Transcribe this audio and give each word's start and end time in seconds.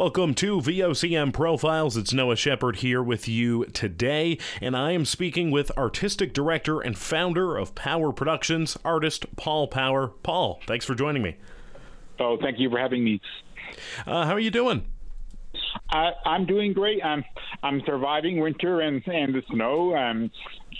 Welcome 0.00 0.32
to 0.36 0.62
VOCM 0.62 1.30
Profiles. 1.30 1.94
It's 1.94 2.14
Noah 2.14 2.34
Shepard 2.34 2.76
here 2.76 3.02
with 3.02 3.28
you 3.28 3.66
today, 3.66 4.38
and 4.62 4.74
I 4.74 4.92
am 4.92 5.04
speaking 5.04 5.50
with 5.50 5.70
artistic 5.76 6.32
director 6.32 6.80
and 6.80 6.96
founder 6.96 7.58
of 7.58 7.74
Power 7.74 8.10
Productions, 8.10 8.78
artist 8.82 9.26
Paul 9.36 9.68
Power. 9.68 10.08
Paul, 10.22 10.58
thanks 10.66 10.86
for 10.86 10.94
joining 10.94 11.20
me. 11.20 11.36
Oh, 12.18 12.38
thank 12.40 12.58
you 12.58 12.70
for 12.70 12.78
having 12.78 13.04
me. 13.04 13.20
Uh, 14.06 14.24
how 14.24 14.32
are 14.32 14.40
you 14.40 14.50
doing? 14.50 14.86
I, 15.90 16.12
I'm 16.24 16.46
doing 16.46 16.72
great. 16.72 17.04
I'm 17.04 17.22
I'm 17.62 17.82
surviving 17.84 18.40
winter 18.40 18.80
and 18.80 19.06
and 19.06 19.34
the 19.34 19.42
snow. 19.50 19.94
I'm 19.94 20.30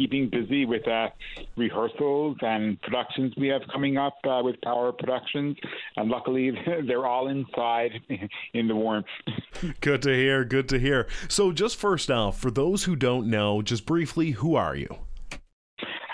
keeping 0.00 0.30
busy 0.30 0.64
with 0.64 0.88
uh, 0.88 1.10
rehearsals 1.56 2.34
and 2.40 2.80
productions 2.80 3.34
we 3.36 3.48
have 3.48 3.60
coming 3.70 3.98
up 3.98 4.16
uh, 4.24 4.40
with 4.42 4.58
Power 4.62 4.92
Productions, 4.92 5.58
and 5.96 6.08
luckily 6.08 6.52
they're 6.86 7.06
all 7.06 7.28
inside 7.28 8.00
in 8.54 8.66
the 8.66 8.74
warmth. 8.74 9.06
Good 9.82 10.00
to 10.02 10.14
hear. 10.14 10.42
Good 10.44 10.70
to 10.70 10.78
hear. 10.78 11.06
So, 11.28 11.52
just 11.52 11.77
first 11.77 12.10
off, 12.10 12.38
for 12.38 12.50
those 12.50 12.84
who 12.84 12.96
don't 12.96 13.28
know, 13.28 13.60
just 13.60 13.84
briefly, 13.84 14.30
who 14.30 14.55
are 14.55 14.74
you? 14.74 14.96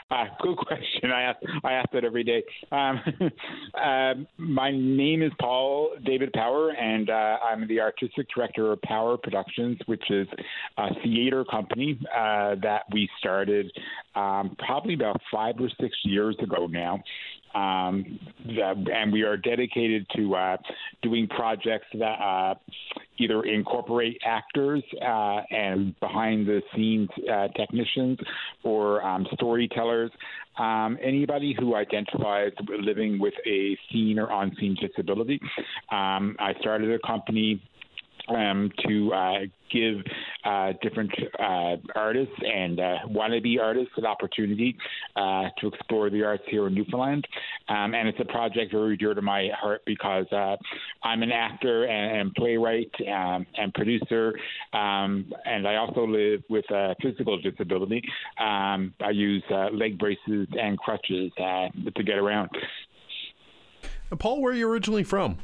Uh, 0.09 0.25
good 0.41 0.57
question. 0.57 1.11
I 1.11 1.23
ask 1.23 1.39
I 1.65 1.73
ask 1.73 1.91
that 1.93 2.05
every 2.05 2.23
day. 2.23 2.45
Um, 2.71 3.01
uh, 3.75 4.15
my 4.39 4.71
name 4.71 5.21
is 5.21 5.33
Paul 5.41 5.97
David 6.05 6.33
Power, 6.33 6.71
and 6.71 7.11
uh, 7.11 7.39
I'm 7.45 7.67
the 7.67 7.81
artistic 7.81 8.29
director 8.33 8.71
of 8.71 8.81
Power 8.83 9.17
Productions, 9.17 9.79
which 9.87 10.05
is 10.11 10.29
a 10.79 10.89
theater 11.03 11.45
company 11.45 11.99
uh, 12.17 12.55
that 12.63 12.83
we 12.93 13.09
started 13.19 13.73
um, 14.15 14.55
probably 14.65 14.95
about 14.95 15.21
five 15.33 15.57
or 15.59 15.69
six 15.81 15.97
years 16.05 16.37
ago 16.41 16.69
now. 16.69 17.03
Um, 17.57 18.19
and 18.47 19.13
we 19.13 19.23
are 19.23 19.37
dedicated 19.37 20.07
to 20.15 20.35
uh, 20.35 20.57
doing 21.03 21.27
projects 21.27 21.87
that 21.95 22.05
uh, 22.05 22.55
either 23.19 23.43
incorporate 23.45 24.21
actors 24.25 24.83
uh, 25.01 25.41
and 25.51 25.99
behind 26.01 26.47
the 26.47 26.61
scenes 26.75 27.09
uh, 27.33 27.49
technicians 27.57 28.19
or 28.63 29.03
um, 29.03 29.27
storytellers, 29.33 30.11
um, 30.59 30.99
anybody 31.03 31.57
who 31.59 31.75
identifies 31.75 32.53
living 32.69 33.19
with 33.19 33.35
a 33.47 33.77
scene 33.91 34.19
or 34.19 34.31
on 34.31 34.55
scene 34.61 34.77
disability. 34.81 35.41
Um, 35.91 36.37
I 36.39 36.53
started 36.61 36.91
a 36.93 36.99
company 37.07 37.63
um, 38.29 38.71
to 38.87 39.13
uh, 39.13 39.39
give 39.73 39.97
uh, 40.45 40.73
different 40.83 41.11
uh, 41.39 41.77
artists 41.95 42.35
and 42.43 42.79
uh, 42.79 42.97
wannabe 43.09 43.61
artists 43.61 43.93
an 43.97 44.07
opportunity 44.07 44.77
uh, 45.17 45.45
to 45.61 45.69
explore 45.69 46.11
the 46.11 46.23
arts 46.23 46.45
here 46.49 46.67
in 46.67 46.75
Newfoundland. 46.75 47.27
Um, 47.69 47.95
and 47.95 48.09
it's 48.09 48.19
a 48.21 48.25
project 48.25 48.73
very 48.73 48.97
dear 48.97 49.15
to 49.15 49.23
my 49.23 49.49
heart 49.59 49.83
because 49.87 50.27
uh, 50.33 50.57
I'm 51.03 51.23
an 51.23 51.33
actor 51.33 51.85
and, 51.85 52.21
and 52.21 52.35
playwright 52.35 52.91
um, 53.13 53.47
and 53.57 53.73
producer, 53.75 54.35
um, 54.73 55.33
and 55.45 55.67
I 55.67 55.77
also 55.77 56.07
live 56.07 56.43
with 56.49 56.69
a 56.71 56.95
physical 57.03 57.41
disability. 57.41 58.03
Um, 58.39 58.95
I 59.01 59.11
use 59.11 59.43
leg 59.73 59.99
braces 59.99 60.49
and 60.59 60.79
crutches 60.79 61.33
to 61.37 62.03
get 62.05 62.19
around. 62.19 62.51
Paul, 64.19 64.41
where 64.41 64.53
are 64.53 64.57
you 64.57 64.69
originally 64.69 65.03
from? 65.03 65.39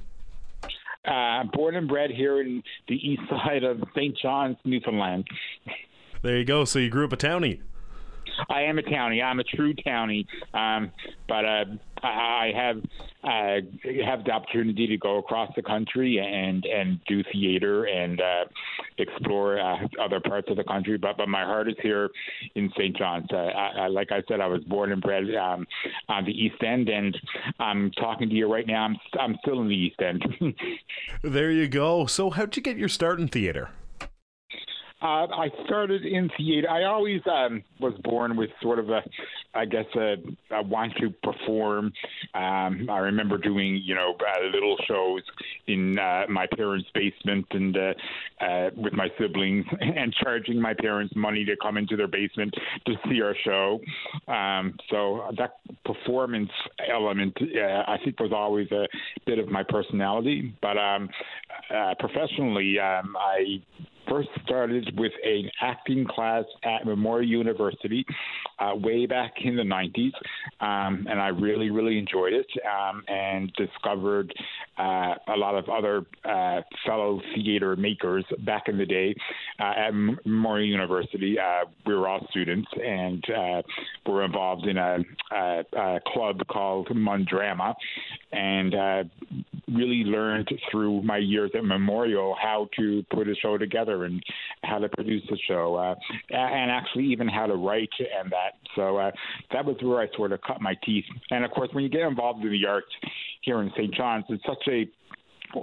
Uh, 1.05 1.45
born 1.53 1.75
and 1.75 1.89
bred 1.89 2.11
here 2.11 2.41
in 2.41 2.63
the 2.89 2.95
east 2.95 3.23
side 3.29 3.65
of 3.65 3.83
St. 3.95 4.17
John's, 4.17 4.57
Newfoundland. 4.65 5.27
There 6.23 6.39
you 6.39 6.45
go. 6.45 6.65
So 6.65 6.79
you 6.79 6.89
grew 6.91 7.05
up 7.05 7.13
a 7.13 7.17
townie. 7.17 7.61
I 8.49 8.63
am 8.63 8.79
a 8.79 8.83
townie. 8.83 9.23
I'm 9.23 9.41
a 9.41 9.45
true 9.45 9.75
townie. 9.75 10.27
Um, 10.55 10.91
but 11.29 11.45
uh, 11.45 11.65
I 12.03 12.53
have 12.55 12.79
uh, 13.25 13.61
have 14.05 14.25
the 14.25 14.33
opportunity 14.33 14.87
to 14.89 14.97
go 14.97 15.19
across 15.19 15.51
the 15.55 15.63
country 15.63 16.19
and 16.19 16.65
and 16.65 17.01
do 17.07 17.23
theater 17.33 17.85
and 17.85 18.21
uh, 18.21 18.45
explore 18.99 19.61
uh, 19.61 19.77
other 20.01 20.21
parts 20.21 20.51
of 20.51 20.57
the 20.57 20.65
country. 20.65 20.99
But 20.99 21.17
but 21.17 21.29
my 21.29 21.45
heart 21.45 21.69
is 21.69 21.77
here 21.81 22.11
in 22.55 22.71
St. 22.77 22.97
John's. 22.97 23.29
Uh, 23.33 23.37
I, 23.37 23.85
I, 23.85 23.87
like 23.87 24.11
I 24.11 24.23
said, 24.29 24.41
I 24.41 24.47
was 24.47 24.63
born 24.65 24.93
and 24.93 25.01
bred 25.01 25.25
um, 25.37 25.67
on 26.09 26.25
the 26.25 26.33
East 26.33 26.63
End, 26.63 26.89
and 26.89 27.17
I'm 27.61 27.91
talking 27.93 28.29
to 28.29 28.35
you 28.35 28.53
right 28.53 28.67
now. 28.67 28.85
I'm 28.85 28.97
I'm 29.21 29.37
still 29.43 29.61
in 29.61 29.69
the 29.69 29.77
East 29.77 30.01
End. 30.03 30.25
there 31.23 31.51
you 31.51 31.69
go. 31.69 32.07
So 32.07 32.31
how'd 32.31 32.57
you 32.57 32.63
get 32.63 32.77
your 32.77 32.89
start 32.89 33.21
in 33.21 33.29
theater? 33.29 33.71
Uh, 35.03 35.27
I 35.27 35.49
started 35.67 36.05
in 36.05 36.31
theater. 36.37 36.71
I 36.71 36.85
always 36.85 37.21
um, 37.27 37.65
was 37.81 37.93
born 38.05 38.37
with 38.37 38.51
sort 38.63 38.79
of 38.79 38.89
a, 38.89 39.03
I 39.53 39.65
guess, 39.65 39.87
a, 39.97 40.15
a 40.53 40.63
want 40.63 40.93
to 41.01 41.11
perform. 41.25 41.93
Um, 42.35 42.89
I 42.89 42.99
remember 42.99 43.37
doing, 43.37 43.83
you 43.85 43.97
know, 43.97 44.15
uh, 44.15 44.47
little 44.55 44.77
shows 44.87 45.23
in 45.67 45.99
uh, 45.99 46.27
my 46.29 46.47
parents' 46.57 46.89
basement 46.95 47.47
and 47.51 47.77
uh, 47.77 47.95
uh, 48.41 48.71
with 48.77 48.93
my 48.93 49.09
siblings, 49.19 49.67
and 49.81 50.15
charging 50.23 50.61
my 50.61 50.75
parents 50.75 51.15
money 51.17 51.45
to 51.47 51.57
come 51.61 51.77
into 51.77 51.97
their 51.97 52.07
basement 52.07 52.55
to 52.87 52.95
see 53.09 53.21
our 53.23 53.35
show. 53.45 53.81
Um, 54.33 54.77
so 54.89 55.33
that 55.37 55.57
performance 55.85 56.51
element, 56.89 57.37
uh, 57.41 57.91
I 57.91 57.99
think, 58.05 58.21
was 58.21 58.33
always 58.33 58.71
a 58.71 58.87
bit 59.27 59.41
of 59.41 59.49
my 59.49 59.65
personality. 59.65 60.55
But 60.63 60.79
um, 60.79 61.09
uh, 61.75 61.95
professionally, 61.99 62.79
um, 62.79 63.17
I 63.19 63.63
first 64.13 64.29
started 64.45 64.93
with 64.99 65.13
an 65.25 65.51
acting 65.63 66.05
class 66.05 66.45
at 66.65 66.85
Memorial 66.85 67.31
University 67.31 68.05
uh, 68.59 68.75
way 68.75 69.07
back 69.07 69.33
in 69.43 69.57
the 69.57 69.63
90s, 69.63 70.13
um, 70.61 71.07
and 71.09 71.19
I 71.19 71.29
really, 71.29 71.71
really 71.71 71.99
enjoyed 71.99 72.35
it 72.35 72.47
um, 72.67 73.03
and 73.09 73.51
discovered 73.55 74.31
uh, 74.79 75.15
a 75.29 75.37
lot 75.37 75.55
of 75.55 75.69
other 75.71 76.05
uh, 76.27 76.61
fellow 76.87 77.23
theater 77.35 77.75
makers 77.77 78.25
back 78.41 78.65
in 78.69 78.77
the 78.77 78.85
day 78.85 79.15
uh, 79.59 79.73
at 79.79 79.95
Memorial 79.95 80.69
University. 80.69 81.39
Uh, 81.39 81.67
we 81.87 81.95
were 81.95 82.07
all 82.07 82.27
students 82.31 82.69
and 82.85 83.25
uh, 83.31 83.63
were 84.07 84.25
involved 84.25 84.67
in 84.67 84.77
a, 84.77 84.99
a, 85.33 85.65
a 85.75 86.01
club 86.09 86.47
called 86.49 86.89
Mundrama, 86.89 87.75
and 88.31 88.75
really 89.75 90.05
learned 90.05 90.49
through 90.71 91.03
my 91.03 91.19
years 91.19 91.51
at 91.55 91.65
Memorial 91.65 92.37
how 92.41 92.69
to 92.79 93.05
put 93.13 93.29
a 93.29 93.35
show 93.37 93.59
together 93.59 94.05
and 94.05 94.23
how 94.65 94.79
to 94.79 94.89
produce 94.89 95.23
a 95.31 95.37
show, 95.49 95.77
uh, 95.77 95.95
and 96.31 96.71
actually 96.71 97.07
even 97.07 97.29
how 97.29 97.47
to 97.47 97.55
write 97.55 97.91
and 98.21 98.31
that. 98.31 98.55
So 98.77 98.97
uh, 98.97 99.11
that 99.53 99.65
was 99.65 99.77
where 99.83 100.01
I 100.01 100.09
sort 100.17 100.33
of 100.33 100.41
cut 100.43 100.61
my 100.61 100.75
teeth. 100.85 101.05
And 101.31 101.45
of 101.45 101.51
course, 101.51 101.71
when 101.73 101.85
you 101.85 101.91
get 101.91 102.03
involved 102.03 102.45
in 102.45 102.51
the 102.51 102.67
arts 102.67 102.93
here 103.43 103.61
in 103.61 103.71
St. 103.77 103.95
John's, 103.95 104.25
it's 104.29 104.43
such 104.45 104.69
a 104.69 104.89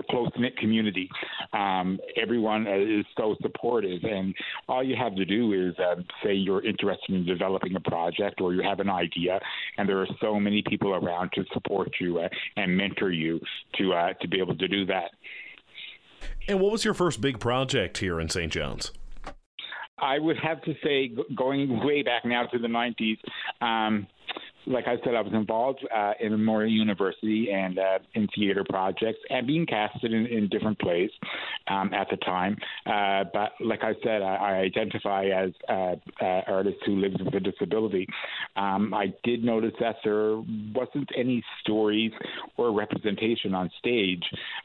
close 0.10 0.30
knit 0.38 0.58
community. 0.58 1.10
Um, 1.54 2.00
everyone 2.16 2.68
is 2.68 3.06
so 3.18 3.36
supportive, 3.42 4.04
and 4.04 4.34
all 4.68 4.84
you 4.84 4.96
have 4.96 5.16
to 5.16 5.26
do 5.26 5.54
is 5.54 5.78
uh, 5.80 6.02
say 6.24 6.34
you're 6.34 6.66
interested 6.66 7.16
in 7.16 7.26
developing 7.26 7.76
a 7.76 7.80
project 7.80 8.42
or 8.42 8.54
you 8.54 8.62
have 8.64 8.80
an 8.80 8.90
idea, 8.90 9.40
and 9.78 9.88
there 9.88 10.00
are 10.00 10.08
so 10.22 10.40
many 10.40 10.64
people 10.68 10.94
around 10.94 11.32
to 11.34 11.44
support 11.54 11.90
you 12.00 12.20
uh, 12.20 12.30
and 12.58 12.76
mentor 12.76 13.12
you 13.12 13.40
to 13.78 13.94
uh, 13.94 14.14
to 14.22 14.28
be 14.28 14.40
able 14.40 14.56
to 14.56 14.68
do 14.68 14.86
that. 14.86 15.12
And 16.48 16.60
what 16.60 16.72
was 16.72 16.84
your 16.84 16.94
first 16.94 17.22
big 17.22 17.40
project 17.40 18.00
here 18.00 18.20
in 18.20 18.30
St. 18.30 18.52
John's? 18.52 18.92
I 20.02 20.20
would 20.20 20.38
have 20.38 20.62
to 20.64 20.74
say, 20.84 21.12
going 21.36 21.86
way 21.86 22.04
back 22.04 22.26
now 22.26 22.46
to 22.46 22.58
the 22.58 22.68
90s, 22.68 23.18
um, 23.62 24.08
like 24.66 24.88
I 24.88 24.98
said, 25.04 25.16
I 25.16 25.22
was 25.22 25.34
involved 25.34 25.86
uh, 25.94 26.14
in 26.20 26.32
Memorial 26.32 26.72
University 26.72 27.52
and 27.52 27.80
uh, 27.80 28.00
in 28.14 28.28
theater 28.36 28.66
projects 28.70 29.20
and 29.30 29.48
being 29.48 29.66
casted 29.66 30.14
in, 30.14 30.26
in 30.28 30.48
different 30.50 30.80
plays 30.80 31.10
um, 31.70 31.94
at 31.94 32.10
the 32.10 32.18
time. 32.18 32.58
Uh, 32.86 33.24
but 33.34 33.52
like 33.60 33.84
I 33.84 33.94
said, 34.04 34.22
I, 34.22 34.36
I 34.36 34.52
identify 34.58 35.26
as 35.26 35.52
uh, 35.68 35.96
uh, 36.22 36.42
artist 36.48 36.78
who 36.86 37.00
lives 37.00 37.16
with 37.24 37.34
a 37.34 37.40
disability. 37.40 38.08
Um, 38.56 38.94
I 38.94 39.14
did 39.24 39.44
notice 39.44 39.74
that 39.80 39.98
there 40.04 40.38
wasn't 40.74 41.10
any 41.18 41.44
stories 41.62 42.12
or 42.58 42.74
representation 42.74 43.54
on 43.54 43.70
stage 43.80 44.24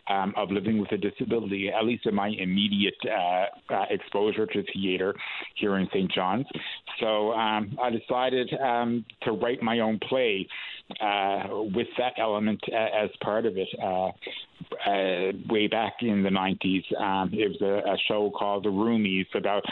um, 0.08 0.32
of 0.36 0.50
living 0.50 0.78
with 0.78 0.92
a 0.92 0.96
disability, 0.96 1.70
at 1.70 1.84
least 1.84 2.06
in 2.06 2.14
my 2.14 2.28
immediate 2.28 2.94
uh, 3.06 3.74
uh, 3.74 3.84
exposure 3.90 4.46
to 4.46 4.62
theater 4.72 5.14
here 5.56 5.76
in 5.76 5.88
St. 5.88 6.10
John's. 6.10 6.46
So 7.00 7.32
um, 7.32 7.76
I 7.82 7.90
decided 7.90 8.52
um, 8.62 9.04
to 9.22 9.32
write 9.32 9.62
my 9.62 9.80
own 9.80 9.98
play 10.08 10.46
uh, 11.00 11.48
with 11.74 11.88
that 11.98 12.12
element 12.18 12.60
as 12.72 13.10
part 13.22 13.46
of 13.46 13.56
it. 13.56 13.68
Uh, 13.82 14.10
uh, 14.86 15.32
way 15.48 15.66
back 15.66 15.94
in 16.00 16.22
the 16.22 16.30
90s, 16.30 16.84
um, 17.00 17.30
it 17.32 17.48
was 17.48 17.60
a, 17.60 17.90
a, 17.90 17.96
show 18.08 18.30
called 18.30 18.64
The 18.64 18.70
Roomies 18.70 19.26
about 19.34 19.62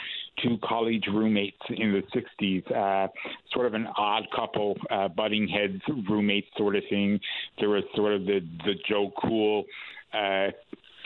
two 0.43 0.59
college 0.63 1.05
roommates 1.13 1.61
in 1.71 1.93
the 1.93 2.03
60s, 2.19 2.71
uh, 2.71 3.09
sort 3.53 3.67
of 3.67 3.75
an 3.75 3.87
odd 3.97 4.25
couple, 4.35 4.77
butting 5.17 5.49
heads 5.49 5.81
roommates 6.09 6.49
sort 6.57 6.77
of 6.77 6.83
thing. 6.91 7.21
There 7.59 7.71
was 7.71 7.85
sort 7.95 8.15
of 8.15 8.25
the, 8.27 8.41
the 8.65 8.75
Joe 8.89 9.13
Cool 9.23 9.65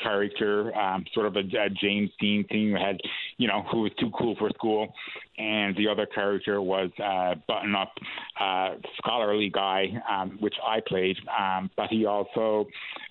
character, 0.02 0.76
um, 0.76 1.04
sort 1.14 1.26
of 1.26 1.36
a, 1.36 1.40
a 1.40 1.70
James 1.70 2.10
Dean 2.20 2.44
thing. 2.48 2.76
Had 2.76 3.00
you 3.38 3.48
know, 3.48 3.64
who 3.70 3.82
was 3.82 3.92
too 3.98 4.10
cool 4.18 4.36
for 4.38 4.50
school, 4.50 4.94
and 5.38 5.76
the 5.76 5.88
other 5.88 6.06
character 6.06 6.60
was 6.62 6.90
uh, 7.02 7.34
button 7.46 7.74
up 7.74 7.92
uh, 8.40 8.76
scholarly 8.98 9.50
guy, 9.50 9.86
um, 10.10 10.36
which 10.40 10.54
I 10.66 10.80
played, 10.86 11.16
um, 11.38 11.70
but 11.76 11.88
he 11.88 12.06
also 12.06 12.66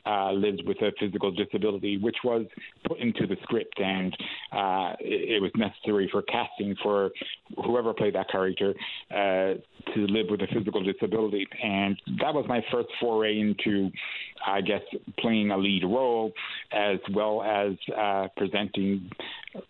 uh, 0.05 0.31
lives 0.31 0.59
with 0.65 0.77
a 0.81 0.91
physical 0.99 1.31
disability, 1.31 1.97
which 1.97 2.17
was 2.23 2.45
put 2.87 2.99
into 2.99 3.27
the 3.27 3.35
script, 3.43 3.79
and 3.79 4.13
uh, 4.51 4.93
it, 4.99 5.35
it 5.35 5.41
was 5.41 5.51
necessary 5.55 6.09
for 6.11 6.21
casting 6.23 6.75
for 6.81 7.11
whoever 7.63 7.93
played 7.93 8.15
that 8.15 8.29
character 8.29 8.73
uh, 9.11 9.53
to 9.93 10.07
live 10.07 10.27
with 10.29 10.41
a 10.41 10.47
physical 10.53 10.83
disability, 10.83 11.47
and 11.63 11.99
that 12.21 12.33
was 12.33 12.45
my 12.47 12.63
first 12.71 12.89
foray 12.99 13.39
into, 13.39 13.89
I 14.45 14.61
guess, 14.61 14.81
playing 15.19 15.51
a 15.51 15.57
lead 15.57 15.83
role 15.83 16.31
as 16.71 16.99
well 17.13 17.43
as 17.43 17.73
uh, 17.95 18.27
presenting 18.37 19.09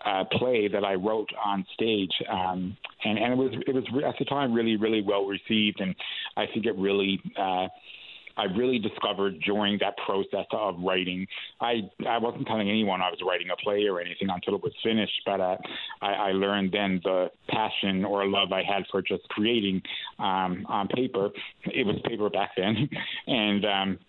a 0.06 0.26
play 0.26 0.68
that 0.68 0.84
I 0.84 0.96
wrote 0.96 1.30
on 1.44 1.66
stage, 1.74 2.12
um, 2.46 2.78
and 3.04 3.18
and 3.18 3.34
it 3.34 3.38
was 3.38 3.52
it 3.68 3.74
was 3.74 3.84
at 4.06 4.16
the 4.20 4.26
time 4.26 4.54
really 4.54 4.78
really 4.78 5.02
well 5.02 5.26
received, 5.26 5.80
and 5.80 5.96
I 6.38 6.46
think 6.54 6.66
it 6.66 6.76
really. 6.78 7.20
Uh, 7.38 7.68
I 8.38 8.46
really 8.58 8.80
discovered 8.80 9.40
during 9.46 9.78
that 9.80 9.96
process 10.06 10.46
of 10.52 10.76
writing. 10.84 11.26
I 11.62 11.90
I 12.08 12.18
wasn't 12.18 12.48
telling 12.48 12.70
anyone 12.70 13.02
I 13.02 13.10
was 13.10 13.20
writing 13.26 13.48
a 13.50 13.56
play 13.64 13.86
or 13.86 14.02
anything 14.02 14.30
until 14.30 14.56
it 14.56 14.62
was 14.64 14.74
finished, 14.84 15.22
but 15.26 15.40
uh, 15.40 15.58
I, 16.02 16.14
I 16.14 16.32
learned 16.32 16.74
then 16.74 17.00
the 17.04 17.32
passion 17.48 18.04
or 18.04 18.28
love 18.28 18.52
I 18.52 18.64
had 18.64 18.84
for 18.92 19.02
just 19.02 19.28
creating 19.30 19.82
um, 20.20 20.66
on 20.68 20.90
paper. 20.90 21.30
It 21.64 21.86
was 21.86 21.96
paper 22.04 22.30
back 22.30 22.52
then, 22.58 22.90
and 23.28 23.66
um, 23.66 24.00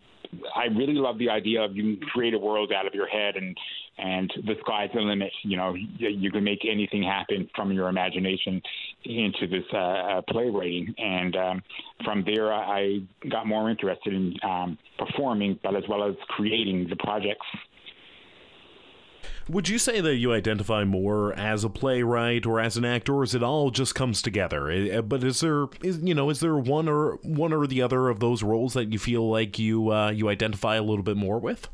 I 0.54 0.66
really 0.66 0.94
love 0.94 1.18
the 1.18 1.30
idea 1.30 1.62
of 1.62 1.76
you 1.76 1.96
can 1.96 2.08
create 2.08 2.34
a 2.34 2.38
world 2.38 2.72
out 2.72 2.86
of 2.86 2.94
your 2.94 3.06
head 3.06 3.36
and 3.36 3.56
and 3.98 4.30
the 4.44 4.54
sky's 4.60 4.90
the 4.94 5.00
limit. 5.00 5.32
You 5.42 5.56
know, 5.56 5.74
you, 5.74 6.30
can 6.30 6.44
make 6.44 6.66
anything 6.70 7.02
happen 7.02 7.48
from 7.54 7.72
your 7.72 7.88
imagination 7.88 8.60
into 9.04 9.46
this 9.46 9.64
uh, 9.72 9.76
uh, 9.76 10.22
playwriting. 10.28 10.94
And 10.98 11.36
um, 11.36 11.62
from 12.04 12.22
there, 12.24 12.52
I 12.52 12.98
got 13.30 13.46
more 13.46 13.70
interested 13.70 14.12
in 14.12 14.34
um, 14.42 14.76
performing, 14.98 15.58
but 15.62 15.74
as 15.74 15.84
well 15.88 16.04
as 16.04 16.14
creating 16.28 16.88
the 16.90 16.96
projects. 16.96 17.46
Would 19.48 19.68
you 19.68 19.78
say 19.78 20.00
that 20.00 20.16
you 20.16 20.32
identify 20.32 20.82
more 20.82 21.32
as 21.34 21.62
a 21.62 21.68
playwright 21.68 22.46
or 22.46 22.58
as 22.58 22.76
an 22.76 22.84
actor, 22.84 23.14
or 23.14 23.22
is 23.22 23.32
it 23.32 23.44
all 23.44 23.70
just 23.70 23.94
comes 23.94 24.20
together? 24.20 25.00
But 25.02 25.22
is 25.22 25.38
there, 25.40 25.66
is 25.82 25.98
you 26.02 26.14
know, 26.14 26.30
is 26.30 26.40
there 26.40 26.56
one 26.56 26.88
or 26.88 27.20
one 27.22 27.52
or 27.52 27.66
the 27.68 27.80
other 27.80 28.08
of 28.08 28.18
those 28.18 28.42
roles 28.42 28.72
that 28.74 28.92
you 28.92 28.98
feel 28.98 29.30
like 29.30 29.56
you 29.56 29.92
uh, 29.92 30.10
you 30.10 30.28
identify 30.28 30.74
a 30.74 30.82
little 30.82 31.04
bit 31.04 31.16
more 31.16 31.38
with? 31.38 31.68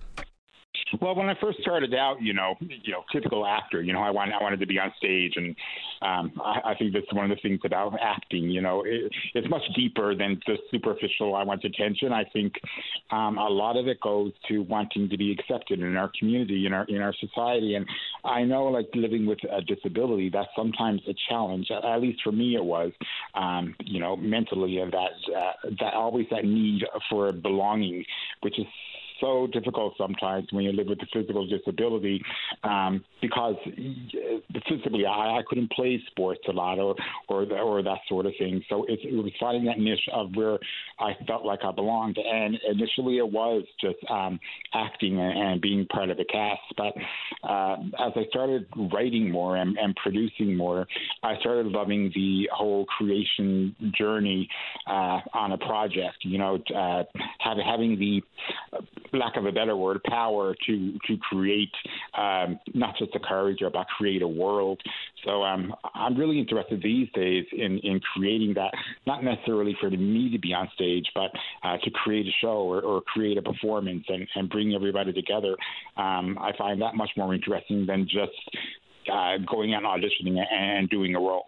Well, 1.01 1.15
when 1.15 1.29
I 1.29 1.35
first 1.41 1.61
started 1.61 1.95
out, 1.95 2.21
you 2.21 2.35
know, 2.35 2.55
you 2.61 2.93
know, 2.93 3.03
typical 3.13 3.47
actor, 3.47 3.83
you 3.83 3.93
know, 3.93 4.03
I 4.03 4.11
wanted 4.11 4.35
I 4.35 4.43
wanted 4.43 4.61
to 4.61 4.67
be 4.67 4.79
on 4.79 4.93
stage, 4.99 5.35
and 5.37 5.57
um, 6.03 6.33
I, 6.43 6.73
I 6.73 6.75
think 6.75 6.93
that's 6.93 7.13
one 7.13 7.31
of 7.31 7.37
the 7.37 7.41
things 7.41 7.61
about 7.65 7.95
acting. 8.01 8.51
You 8.51 8.61
know, 8.61 8.83
it, 8.85 9.11
it's 9.35 9.49
much 9.49 9.63
deeper 9.75 10.15
than 10.15 10.41
just 10.47 10.63
superficial. 10.71 11.35
I 11.35 11.45
want 11.45 11.65
attention. 11.65 12.13
I 12.13 12.25
think 12.33 12.55
um, 13.11 13.39
a 13.39 13.49
lot 13.49 13.77
of 13.77 13.87
it 13.89 14.01
goes 14.01 14.33
to 14.49 14.59
wanting 14.61 15.09
to 15.09 15.17
be 15.17 15.33
accepted 15.33 15.81
in 15.81 15.97
our 15.97 16.11
community, 16.19 16.67
in 16.67 16.73
our 16.73 16.85
in 16.85 17.01
our 17.01 17.15
society, 17.21 17.75
and 17.75 17.87
I 18.25 18.45
know, 18.45 18.65
like 18.65 18.89
living 18.95 19.27
with 19.27 19.39
a 19.51 19.63
disability, 19.63 20.31
that's 20.31 20.51
sometimes 20.57 21.01
a 21.09 21.15
challenge. 21.29 21.69
At 21.71 22.01
least 22.01 22.21
for 22.23 22.33
me, 22.33 22.57
it 22.57 22.65
was. 22.65 22.93
Um, 23.35 23.75
you 23.85 24.01
know, 24.01 24.17
mentally, 24.17 24.79
and 24.79 24.93
that 24.93 25.13
uh, 25.37 25.71
that 25.81 25.95
always 25.95 26.27
that 26.31 26.45
need 26.45 26.83
for 27.09 27.33
belonging, 27.33 28.05
which 28.41 28.59
is 28.59 28.67
so 29.23 29.47
difficult 29.53 29.95
sometimes 29.97 30.47
when 30.51 30.65
you 30.65 30.73
live 30.73 30.89
with 30.89 30.99
a 31.01 31.07
physical 31.13 31.47
disability 31.47 32.21
um, 32.65 33.03
because 33.23 33.55
physically 34.69 35.07
I, 35.07 35.39
I 35.39 35.43
couldn't 35.49 35.71
play 35.71 36.03
sports 36.11 36.41
a 36.49 36.53
lot 36.53 36.79
or 36.79 36.95
or, 37.29 37.45
or 37.59 37.83
that 37.83 37.99
sort 38.09 38.27
of 38.27 38.33
thing. 38.39 38.63
So 38.69 38.85
it, 38.85 39.01
it 39.03 39.15
was 39.15 39.33
finding 39.41 39.65
that 39.67 39.79
niche 39.79 40.09
of 40.13 40.35
where 40.35 40.59
I 40.99 41.13
felt 41.27 41.45
like 41.45 41.61
I 41.65 41.73
belonged. 41.73 42.19
And 42.19 42.59
initially 42.69 43.19
it 43.19 43.31
was 43.31 43.65
just 43.81 43.99
um, 44.11 44.39
acting 44.75 45.19
and, 45.19 45.39
and 45.39 45.61
being 45.61 45.87
part 45.87 46.11
of 46.11 46.19
a 46.19 46.25
cast. 46.25 46.61
But 46.77 46.95
uh, 47.49 47.77
as 48.07 48.13
I 48.17 48.25
started 48.31 48.67
writing 48.93 49.31
more 49.31 49.57
and, 49.57 49.77
and 49.79 49.95
producing 49.97 50.57
more, 50.57 50.87
I 51.23 51.39
started 51.41 51.67
loving 51.67 52.11
the 52.15 52.49
whole 52.53 52.85
creation 52.87 53.75
journey 53.97 54.49
uh, 54.87 55.21
on 55.35 55.53
a 55.53 55.59
project. 55.59 56.19
You 56.23 56.39
know, 56.39 56.59
uh, 56.75 57.05
having 57.39 57.99
the 57.99 58.23
lack 59.13 59.37
of 59.37 59.47
a 59.47 59.53
better 59.53 59.77
word, 59.77 60.03
power 60.05 60.55
to 60.67 60.93
to 61.07 61.17
create 61.29 61.73
um, 62.17 62.59
not 62.75 62.97
just 62.99 63.15
a 63.15 63.21
character, 63.21 63.71
but 63.71 63.87
create 63.99 64.23
a 64.23 64.29
world. 64.29 64.81
So 65.25 65.43
um, 65.43 65.75
I'm 65.95 66.17
really 66.17 66.39
interested 66.39 66.83
these 66.83 67.09
days 67.15 67.45
in 67.53 67.79
in 67.79 68.01
creating 68.15 68.55
that, 68.55 68.73
not 69.07 69.23
necessarily 69.23 69.77
for 69.81 69.91
me 69.91 70.31
to 70.31 70.39
be 70.39 70.53
on 70.55 70.69
stage, 70.75 71.07
but 71.15 71.31
uh, 71.63 71.79
to 71.79 71.91
create 71.91 72.27
a 72.27 72.33
show 72.41 72.63
or, 72.63 72.81
or, 72.81 73.03
create 73.03 73.37
a 73.37 73.43
performance 73.43 74.05
and, 74.09 74.27
and 74.35 74.49
bring 74.49 74.75
everybody 74.75 75.13
together. 75.13 75.57
Um, 75.97 76.39
I 76.41 76.53
find 76.57 76.81
that 76.81 76.95
much 76.95 77.11
more 77.17 77.35
interesting 77.35 77.87
than 77.87 78.05
just 78.05 78.33
uh, 79.13 79.39
going 79.51 79.75
out 79.75 79.83
and 79.85 80.03
auditioning 80.03 80.43
and 80.53 80.89
doing 80.89 81.15
a 81.15 81.19
role. 81.19 81.47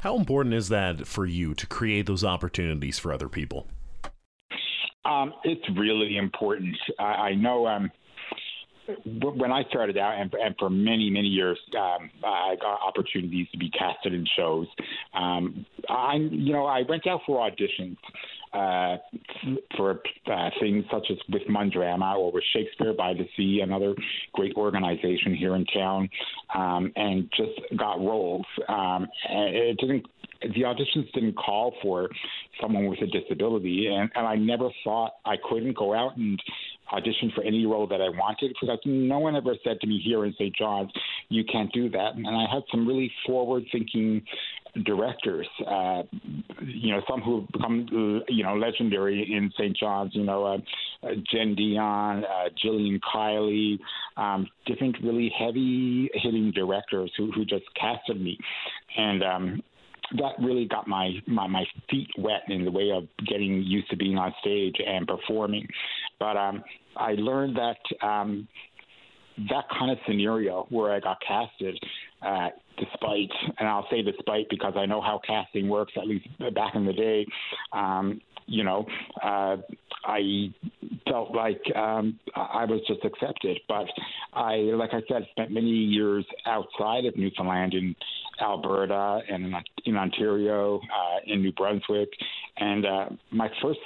How 0.00 0.16
important 0.16 0.54
is 0.54 0.68
that 0.68 1.06
for 1.06 1.26
you 1.26 1.54
to 1.54 1.66
create 1.66 2.06
those 2.06 2.24
opportunities 2.24 2.98
for 2.98 3.12
other 3.12 3.28
people? 3.28 3.66
Um, 5.04 5.34
it's 5.44 5.64
really 5.76 6.16
important. 6.16 6.76
I, 6.98 7.02
I 7.02 7.34
know 7.34 7.66
um, 7.66 7.90
when 9.04 9.52
I 9.52 9.64
started 9.64 9.96
out, 9.96 10.20
and, 10.20 10.32
and 10.34 10.54
for 10.58 10.70
many, 10.70 11.10
many 11.10 11.28
years, 11.28 11.58
um, 11.76 12.10
I 12.24 12.56
got 12.60 12.80
opportunities 12.86 13.46
to 13.52 13.58
be 13.58 13.70
casted 13.70 14.12
in 14.12 14.26
shows. 14.36 14.66
Um, 15.14 15.64
I, 15.88 16.16
you 16.16 16.52
know, 16.52 16.66
I 16.66 16.82
went 16.88 17.06
out 17.06 17.20
for 17.26 17.48
auditions 17.48 17.96
uh, 18.52 18.96
for 19.76 20.00
uh, 20.30 20.50
things 20.60 20.84
such 20.92 21.06
as 21.10 21.16
with 21.30 21.42
Mundrama 21.48 22.16
or 22.16 22.32
with 22.32 22.44
Shakespeare 22.52 22.92
by 22.92 23.14
the 23.14 23.26
Sea, 23.36 23.60
another 23.62 23.94
great 24.34 24.54
organization 24.56 25.34
here 25.34 25.56
in 25.56 25.64
town, 25.66 26.08
um, 26.54 26.92
and 26.96 27.30
just 27.36 27.78
got 27.78 27.98
roles. 27.98 28.46
Um, 28.68 29.06
it 29.30 29.78
didn't 29.78 30.04
the 30.54 30.62
auditions 30.62 31.10
didn't 31.12 31.34
call 31.34 31.74
for 31.82 32.08
someone 32.60 32.86
with 32.86 33.00
a 33.00 33.06
disability, 33.06 33.86
and, 33.86 34.10
and 34.14 34.26
I 34.26 34.36
never 34.36 34.68
thought 34.84 35.12
I 35.24 35.36
couldn't 35.48 35.76
go 35.76 35.94
out 35.94 36.16
and 36.16 36.40
audition 36.92 37.32
for 37.34 37.42
any 37.42 37.64
role 37.64 37.86
that 37.86 38.00
I 38.00 38.08
wanted 38.10 38.54
because 38.60 38.78
no 38.84 39.18
one 39.18 39.34
ever 39.34 39.54
said 39.64 39.80
to 39.80 39.86
me 39.86 40.00
here 40.04 40.24
in 40.24 40.34
St. 40.34 40.54
John's, 40.54 40.90
you 41.28 41.42
can't 41.44 41.72
do 41.72 41.88
that. 41.90 42.14
And 42.16 42.26
I 42.26 42.44
had 42.52 42.62
some 42.70 42.86
really 42.86 43.10
forward 43.26 43.64
thinking 43.72 44.22
directors, 44.84 45.46
uh, 45.66 46.02
you 46.62 46.92
know, 46.92 47.02
some 47.08 47.20
who 47.20 47.40
have 47.40 47.48
become, 47.52 48.22
you 48.28 48.42
know, 48.42 48.56
legendary 48.56 49.20
in 49.20 49.50
St. 49.58 49.76
John's, 49.76 50.14
you 50.14 50.24
know, 50.24 50.44
uh, 50.44 50.58
uh, 51.06 51.10
Jen 51.30 51.54
Dion, 51.54 52.24
uh, 52.24 52.48
Jillian 52.64 52.98
Keiley, 53.00 53.78
um, 54.16 54.46
different 54.66 54.96
really 55.02 55.30
heavy 55.38 56.10
hitting 56.14 56.52
directors 56.52 57.10
who, 57.16 57.30
who 57.32 57.44
just 57.44 57.64
casted 57.78 58.20
me. 58.20 58.38
And 58.96 59.22
um, 59.22 59.62
that 60.18 60.32
really 60.40 60.66
got 60.66 60.86
my, 60.86 61.12
my 61.26 61.46
my 61.46 61.64
feet 61.90 62.08
wet 62.18 62.42
in 62.48 62.64
the 62.64 62.70
way 62.70 62.90
of 62.90 63.04
getting 63.26 63.62
used 63.62 63.88
to 63.90 63.96
being 63.96 64.18
on 64.18 64.34
stage 64.40 64.76
and 64.84 65.06
performing. 65.06 65.66
But 66.18 66.36
um, 66.36 66.62
I 66.96 67.12
learned 67.12 67.56
that 67.56 68.06
um, 68.06 68.48
that 69.50 69.64
kind 69.78 69.90
of 69.90 69.98
scenario 70.06 70.66
where 70.70 70.92
I 70.92 71.00
got 71.00 71.18
casted, 71.26 71.78
uh, 72.20 72.48
despite, 72.78 73.30
and 73.58 73.68
I'll 73.68 73.86
say 73.90 74.02
despite 74.02 74.48
because 74.50 74.74
I 74.76 74.86
know 74.86 75.00
how 75.00 75.20
casting 75.26 75.68
works, 75.68 75.92
at 75.96 76.06
least 76.06 76.26
back 76.54 76.74
in 76.74 76.84
the 76.84 76.92
day. 76.92 77.26
Um, 77.72 78.20
you 78.46 78.64
know, 78.64 78.86
uh, 79.22 79.56
I 80.04 80.52
felt 81.08 81.34
like 81.34 81.60
um, 81.76 82.18
I 82.34 82.64
was 82.64 82.80
just 82.86 83.04
accepted. 83.04 83.58
But 83.68 83.86
I, 84.32 84.56
like 84.74 84.90
I 84.92 85.02
said, 85.08 85.26
spent 85.32 85.50
many 85.50 85.68
years 85.68 86.24
outside 86.46 87.04
of 87.04 87.16
Newfoundland 87.16 87.74
in 87.74 87.94
Alberta 88.40 89.20
and 89.28 89.54
in 89.84 89.96
Ontario, 89.96 90.78
uh, 90.78 91.18
in 91.26 91.42
New 91.42 91.52
Brunswick. 91.52 92.08
And 92.56 92.86
uh, 92.86 93.06
my 93.30 93.48
first 93.62 93.80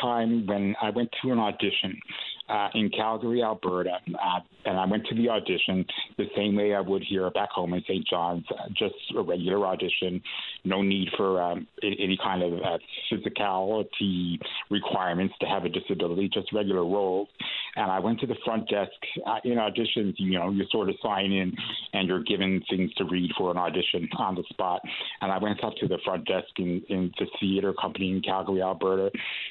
time 0.00 0.46
when 0.46 0.74
I 0.80 0.90
went 0.90 1.10
to 1.22 1.32
an 1.32 1.38
audition 1.38 2.00
uh, 2.48 2.68
in 2.74 2.90
Calgary, 2.90 3.42
Alberta, 3.42 3.98
uh, 4.08 4.40
and 4.64 4.78
I 4.78 4.84
went 4.86 5.06
to 5.06 5.14
the 5.14 5.28
audition 5.28 5.84
the 6.18 6.26
same 6.36 6.56
way 6.56 6.74
I 6.74 6.80
would 6.80 7.02
here 7.02 7.28
back 7.30 7.50
home 7.50 7.74
in 7.74 7.82
St. 7.82 8.06
John's, 8.06 8.44
uh, 8.50 8.68
just 8.76 8.94
a 9.16 9.22
regular 9.22 9.66
audition, 9.66 10.22
no 10.64 10.82
need 10.82 11.08
for 11.16 11.40
um, 11.40 11.66
any 11.82 12.18
kind 12.22 12.42
of 12.42 12.52
uh, 12.54 12.78
physicality 13.10 14.38
requirements 14.70 15.34
to 15.40 15.46
have 15.46 15.64
a 15.64 15.68
disability, 15.68 16.28
just 16.32 16.52
regular 16.52 16.84
roles. 16.84 17.28
And 17.76 17.90
I 17.90 17.98
went 17.98 18.20
to 18.20 18.26
the 18.26 18.36
front 18.44 18.68
desk. 18.68 18.92
Uh, 19.26 19.38
in 19.44 19.58
auditions, 19.58 20.14
you 20.18 20.38
know, 20.38 20.50
you 20.50 20.64
sort 20.70 20.88
of 20.88 20.96
sign 21.02 21.32
in 21.32 21.52
and 21.92 22.08
you're 22.08 22.22
given 22.22 22.62
things 22.68 22.92
to 22.94 23.04
read 23.04 23.30
for 23.36 23.50
an 23.50 23.56
audition 23.56 24.08
on 24.18 24.34
the 24.34 24.44
spot. 24.50 24.80
And 25.20 25.32
I 25.32 25.38
went 25.38 25.62
up 25.64 25.74
to 25.80 25.88
the 25.88 25.98
front 26.04 26.26
desk 26.26 26.48
in, 26.58 26.82
in 26.88 27.12
the 27.18 27.26
theater 27.40 27.72
company 27.80 28.10
in 28.10 28.22
Calgary, 28.22 28.62
Alberta, 28.62 29.10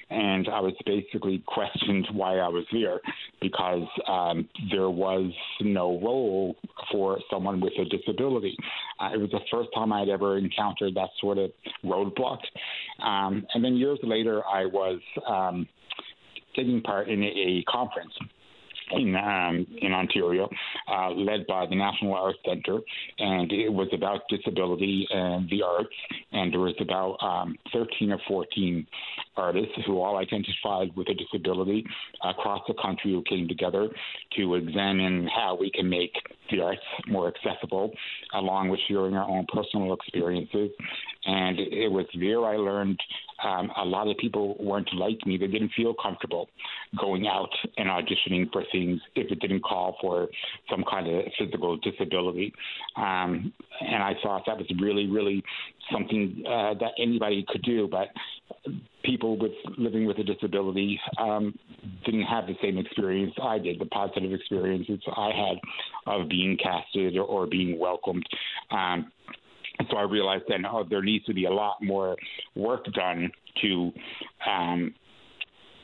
and 0.10 0.48
I 0.50 0.60
was 0.60 0.74
basically 0.86 1.44
questioned 1.46 2.08
why 2.14 2.38
I 2.38 2.48
was 2.48 2.66
there 2.72 3.00
because 3.42 3.88
um, 4.08 4.48
there 4.72 4.90
was 4.90 5.32
no 5.62 6.00
role 6.00 6.56
for 6.92 7.20
someone 7.32 7.60
with 7.60 7.74
a 7.80 7.86
disability. 7.86 8.56
Uh, 9.00 9.10
it 9.14 9.18
was 9.18 9.32
the 9.32 9.40
first 9.52 9.70
time 9.74 9.92
I'd 9.92 10.10
ever 10.10 10.38
encountered 10.38 10.96
that 10.96 11.10
sort 11.20 11.38
of 11.38 11.52
roadblock. 11.84 12.40
Um, 13.04 13.46
and 13.54 13.64
then 13.64 13.76
years 13.76 14.00
later, 14.04 14.44
I 14.46 14.66
was 14.66 15.00
um, 15.28 15.68
taking 16.56 16.82
part 16.82 17.10
in 17.10 17.24
a, 17.24 17.64
conference 17.68 18.14
in 18.94 19.16
um, 19.16 19.66
in 19.82 19.94
Ontario, 19.94 20.50
uh, 20.92 21.12
led 21.12 21.48
by 21.48 21.66
the 21.66 21.76
National 21.76 22.14
Arts 22.14 22.40
Centre, 22.46 22.80
and 23.20 23.52
it 23.52 23.70
was 23.70 23.88
about 23.94 24.22
disability 24.30 25.08
and 25.10 25.50
the 25.50 25.62
arts. 25.62 25.96
And 26.32 26.52
there 26.52 26.60
was 26.60 26.76
about 26.80 27.18
um, 27.22 27.56
13 27.72 28.12
or 28.12 28.20
14 28.28 28.86
artists 29.38 29.74
who 29.86 30.02
all 30.02 30.18
identified 30.18 30.90
with 30.96 31.08
a 31.10 31.14
disability 31.14 31.86
across 32.24 32.62
the 32.68 32.74
country 32.82 33.12
who 33.12 33.24
came 33.24 33.48
together 33.48 33.90
to 34.38 34.56
examine 34.56 35.28
how 35.28 35.58
we 35.60 35.72
can 35.72 35.90
make 35.90 36.14
the 36.50 36.62
arts 36.62 36.82
more 37.08 37.28
accessible, 37.34 37.92
along 38.34 38.70
with 38.70 38.80
sharing 38.88 39.16
our 39.16 39.28
own 39.28 39.46
personal 39.54 39.94
experiences. 39.94 40.70
And 41.26 41.60
it 41.60 41.92
was 41.92 42.06
there 42.20 42.46
I 42.46 42.58
learned 42.58 43.00
um, 43.44 43.72
a 43.78 43.86
lot 43.86 44.08
of 44.08 44.18
people 44.18 44.56
weren't 44.60 44.90
like 44.94 45.26
me. 45.26 45.38
They 45.38 45.48
didn't 45.48 45.72
feel 45.76 45.94
comfortable 46.02 46.50
going 47.00 47.28
out 47.28 47.50
and 47.78 47.90
auditioning 47.90 48.52
for 48.52 48.64
things 48.72 49.00
if 49.16 49.32
it 49.32 49.40
didn't 49.40 49.64
call 49.64 49.98
for 50.02 50.28
some 50.70 50.84
kind 50.90 51.08
of 51.08 51.24
physical 51.40 51.78
disability. 51.78 52.54
Um, 52.98 53.54
and 53.82 54.04
I 54.04 54.14
thought 54.22 54.44
that 54.46 54.58
was 54.58 54.68
really, 54.80 55.08
really 55.08 55.44
something 55.92 56.44
uh, 56.48 56.74
that 56.76 56.92
anybody 57.00 57.46
could 57.48 57.64
do. 57.64 57.88
But 57.90 58.08
people 59.04 59.38
with 59.38 59.52
living 59.78 60.06
with 60.06 60.18
a 60.20 60.24
disability 60.24 61.00
um, 61.20 61.58
didn't 62.06 62.24
have 62.24 62.48
the 62.48 62.56
same 62.62 62.78
experience 62.78 63.34
I 63.42 63.58
did, 63.58 63.80
the 63.80 63.86
positive 63.86 64.32
experiences 64.34 65.00
I 65.16 65.32
had 65.36 66.14
of 66.14 66.30
being 66.30 66.58
casted 66.62 67.18
or, 67.18 67.24
or 67.24 67.48
being 67.48 67.80
welcomed. 67.80 68.26
Um, 68.72 69.12
so 69.90 69.98
I 69.98 70.04
realized 70.04 70.44
then, 70.48 70.66
oh, 70.66 70.84
there 70.88 71.02
needs 71.02 71.26
to 71.26 71.34
be 71.34 71.46
a 71.46 71.52
lot 71.52 71.78
more 71.82 72.16
work 72.56 72.86
done 72.94 73.32
to 73.62 73.92
um, 74.48 74.94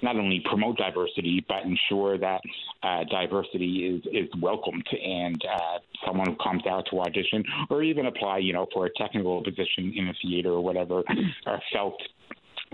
not 0.01 0.15
only 0.15 0.41
promote 0.45 0.77
diversity 0.77 1.43
but 1.47 1.63
ensure 1.63 2.17
that 2.17 2.41
uh, 2.83 3.03
diversity 3.09 3.85
is 3.85 4.03
is 4.11 4.29
welcomed 4.41 4.87
and 4.91 5.41
uh, 5.45 5.79
someone 6.05 6.27
who 6.27 6.35
comes 6.43 6.65
out 6.67 6.85
to 6.89 6.99
audition 6.99 7.43
or 7.69 7.83
even 7.83 8.05
apply, 8.05 8.37
you 8.37 8.53
know, 8.53 8.67
for 8.73 8.85
a 8.85 8.89
technical 8.97 9.43
position 9.43 9.93
in 9.95 10.07
a 10.09 10.13
theater 10.21 10.51
or 10.51 10.63
whatever, 10.63 11.03
are 11.45 11.61
felt 11.73 12.01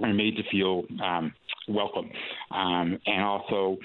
are 0.01 0.13
made 0.13 0.35
to 0.35 0.43
feel 0.51 0.83
um, 1.03 1.33
welcome, 1.67 2.09
um, 2.51 2.99
and 3.05 3.23
also. 3.23 3.77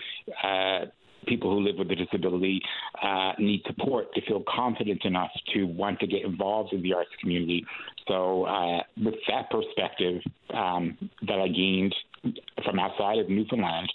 Uh, 0.42 0.86
people 1.26 1.50
who 1.50 1.60
live 1.60 1.76
with 1.76 1.90
a 1.90 1.94
disability 1.94 2.60
uh, 3.02 3.32
need 3.38 3.62
support 3.66 4.12
to 4.14 4.20
feel 4.22 4.42
confident 4.48 5.04
enough 5.04 5.30
to 5.52 5.64
want 5.64 6.00
to 6.00 6.06
get 6.06 6.22
involved 6.22 6.72
in 6.72 6.80
the 6.80 6.94
arts 6.94 7.10
community. 7.20 7.66
So, 8.06 8.44
uh, 8.44 8.82
with 8.96 9.16
that 9.28 9.50
perspective 9.50 10.22
um, 10.54 10.96
that 11.26 11.38
I 11.38 11.48
gained 11.48 11.94
from 12.64 12.78
outside 12.78 13.18
of 13.18 13.28
Newfoundland, 13.28 13.92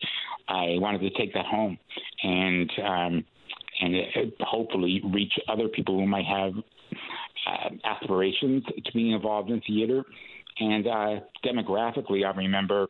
I 0.47 0.75
wanted 0.79 1.01
to 1.01 1.09
take 1.11 1.33
that 1.33 1.45
home 1.45 1.77
and 2.23 2.71
um, 2.83 3.25
and 3.81 3.95
hopefully 4.41 5.01
reach 5.13 5.33
other 5.49 5.67
people 5.67 5.95
who 5.95 6.05
might 6.05 6.25
have 6.25 6.53
uh, 7.47 7.69
aspirations 7.83 8.63
to 8.65 8.93
being 8.93 9.11
involved 9.11 9.49
in 9.49 9.61
theater 9.61 10.03
and 10.59 10.87
uh, 10.87 11.19
demographically, 11.43 12.25
I 12.25 12.35
remember 12.35 12.87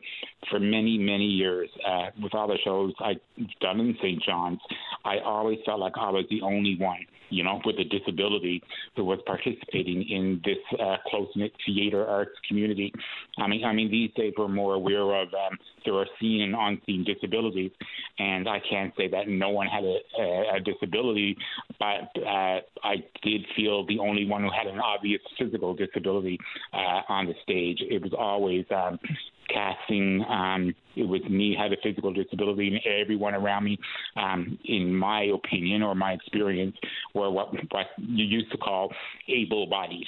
for 0.50 0.60
many, 0.60 0.98
many 0.98 1.24
years 1.24 1.68
uh, 1.86 2.10
with 2.22 2.34
all 2.34 2.48
the 2.48 2.58
shows 2.64 2.92
I've 3.00 3.20
done 3.60 3.80
in 3.80 3.96
St. 4.02 4.22
John's, 4.22 4.60
I 5.04 5.18
always 5.24 5.58
felt 5.64 5.80
like 5.80 5.94
I 5.96 6.10
was 6.10 6.24
the 6.30 6.40
only 6.42 6.76
one, 6.78 7.04
you 7.30 7.44
know, 7.44 7.60
with 7.64 7.76
a 7.78 7.84
disability 7.84 8.62
who 8.96 9.04
was 9.04 9.18
participating 9.26 10.02
in 10.08 10.40
this 10.44 10.58
uh, 10.80 10.96
close 11.08 11.28
knit 11.36 11.52
theater 11.66 12.06
arts 12.06 12.32
community. 12.48 12.92
I 13.38 13.46
mean, 13.46 13.64
I 13.64 13.72
mean, 13.72 13.90
these 13.90 14.10
days 14.16 14.32
we're 14.36 14.48
more 14.48 14.74
aware 14.74 15.14
of 15.14 15.28
um, 15.28 15.58
there 15.84 15.94
are 15.94 16.06
seen 16.20 16.42
and 16.42 16.54
unseen 16.54 17.04
disabilities, 17.04 17.70
and 18.18 18.48
I 18.48 18.60
can't 18.70 18.92
say 18.96 19.08
that 19.08 19.28
no 19.28 19.50
one 19.50 19.66
had 19.66 19.84
a, 19.84 19.98
a, 20.18 20.56
a 20.56 20.60
disability, 20.60 21.36
but 21.78 22.08
uh, 22.22 22.60
I 22.82 22.96
did 23.22 23.44
feel 23.56 23.86
the 23.86 23.98
only 23.98 24.26
one 24.26 24.42
who 24.42 24.50
had 24.50 24.66
an 24.72 24.80
obvious 24.80 25.20
physical 25.38 25.74
disability 25.74 26.38
uh, 26.72 27.02
on 27.08 27.26
the 27.26 27.34
stage. 27.42 27.78
It 27.80 28.02
was 28.02 28.12
always 28.16 28.64
um, 28.70 28.98
casting. 29.48 30.24
Um, 30.28 30.74
it 30.96 31.08
was 31.08 31.22
me 31.28 31.56
had 31.58 31.72
a 31.72 31.76
physical 31.82 32.12
disability, 32.12 32.68
and 32.68 32.80
everyone 33.00 33.34
around 33.34 33.64
me, 33.64 33.78
um, 34.16 34.58
in 34.64 34.94
my 34.94 35.24
opinion 35.24 35.82
or 35.82 35.94
my 35.94 36.12
experience, 36.12 36.76
were 37.14 37.30
what 37.30 37.52
what 37.52 37.86
you 37.98 38.24
used 38.24 38.50
to 38.52 38.58
call 38.58 38.92
able-bodied. 39.28 40.06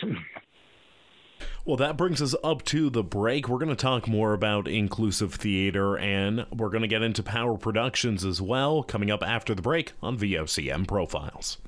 Well, 1.65 1.77
that 1.77 1.97
brings 1.97 2.23
us 2.23 2.35
up 2.45 2.65
to 2.67 2.89
the 2.91 3.03
break. 3.03 3.49
We're 3.49 3.59
going 3.59 3.69
to 3.69 3.75
talk 3.75 4.07
more 4.09 4.33
about 4.33 4.69
inclusive 4.69 5.35
theater 5.35 5.99
and 5.99 6.47
we're 6.51 6.71
going 6.71 6.83
to 6.83 6.89
get 6.89 7.03
into 7.03 7.23
power 7.23 7.59
productions 7.59 8.25
as 8.25 8.41
well 8.41 8.83
coming 8.83 9.11
up 9.11 9.23
after 9.23 9.55
the 9.55 9.63
break 9.63 9.93
on 10.03 10.17
VOCM 10.17 10.87
Profiles. 10.87 11.59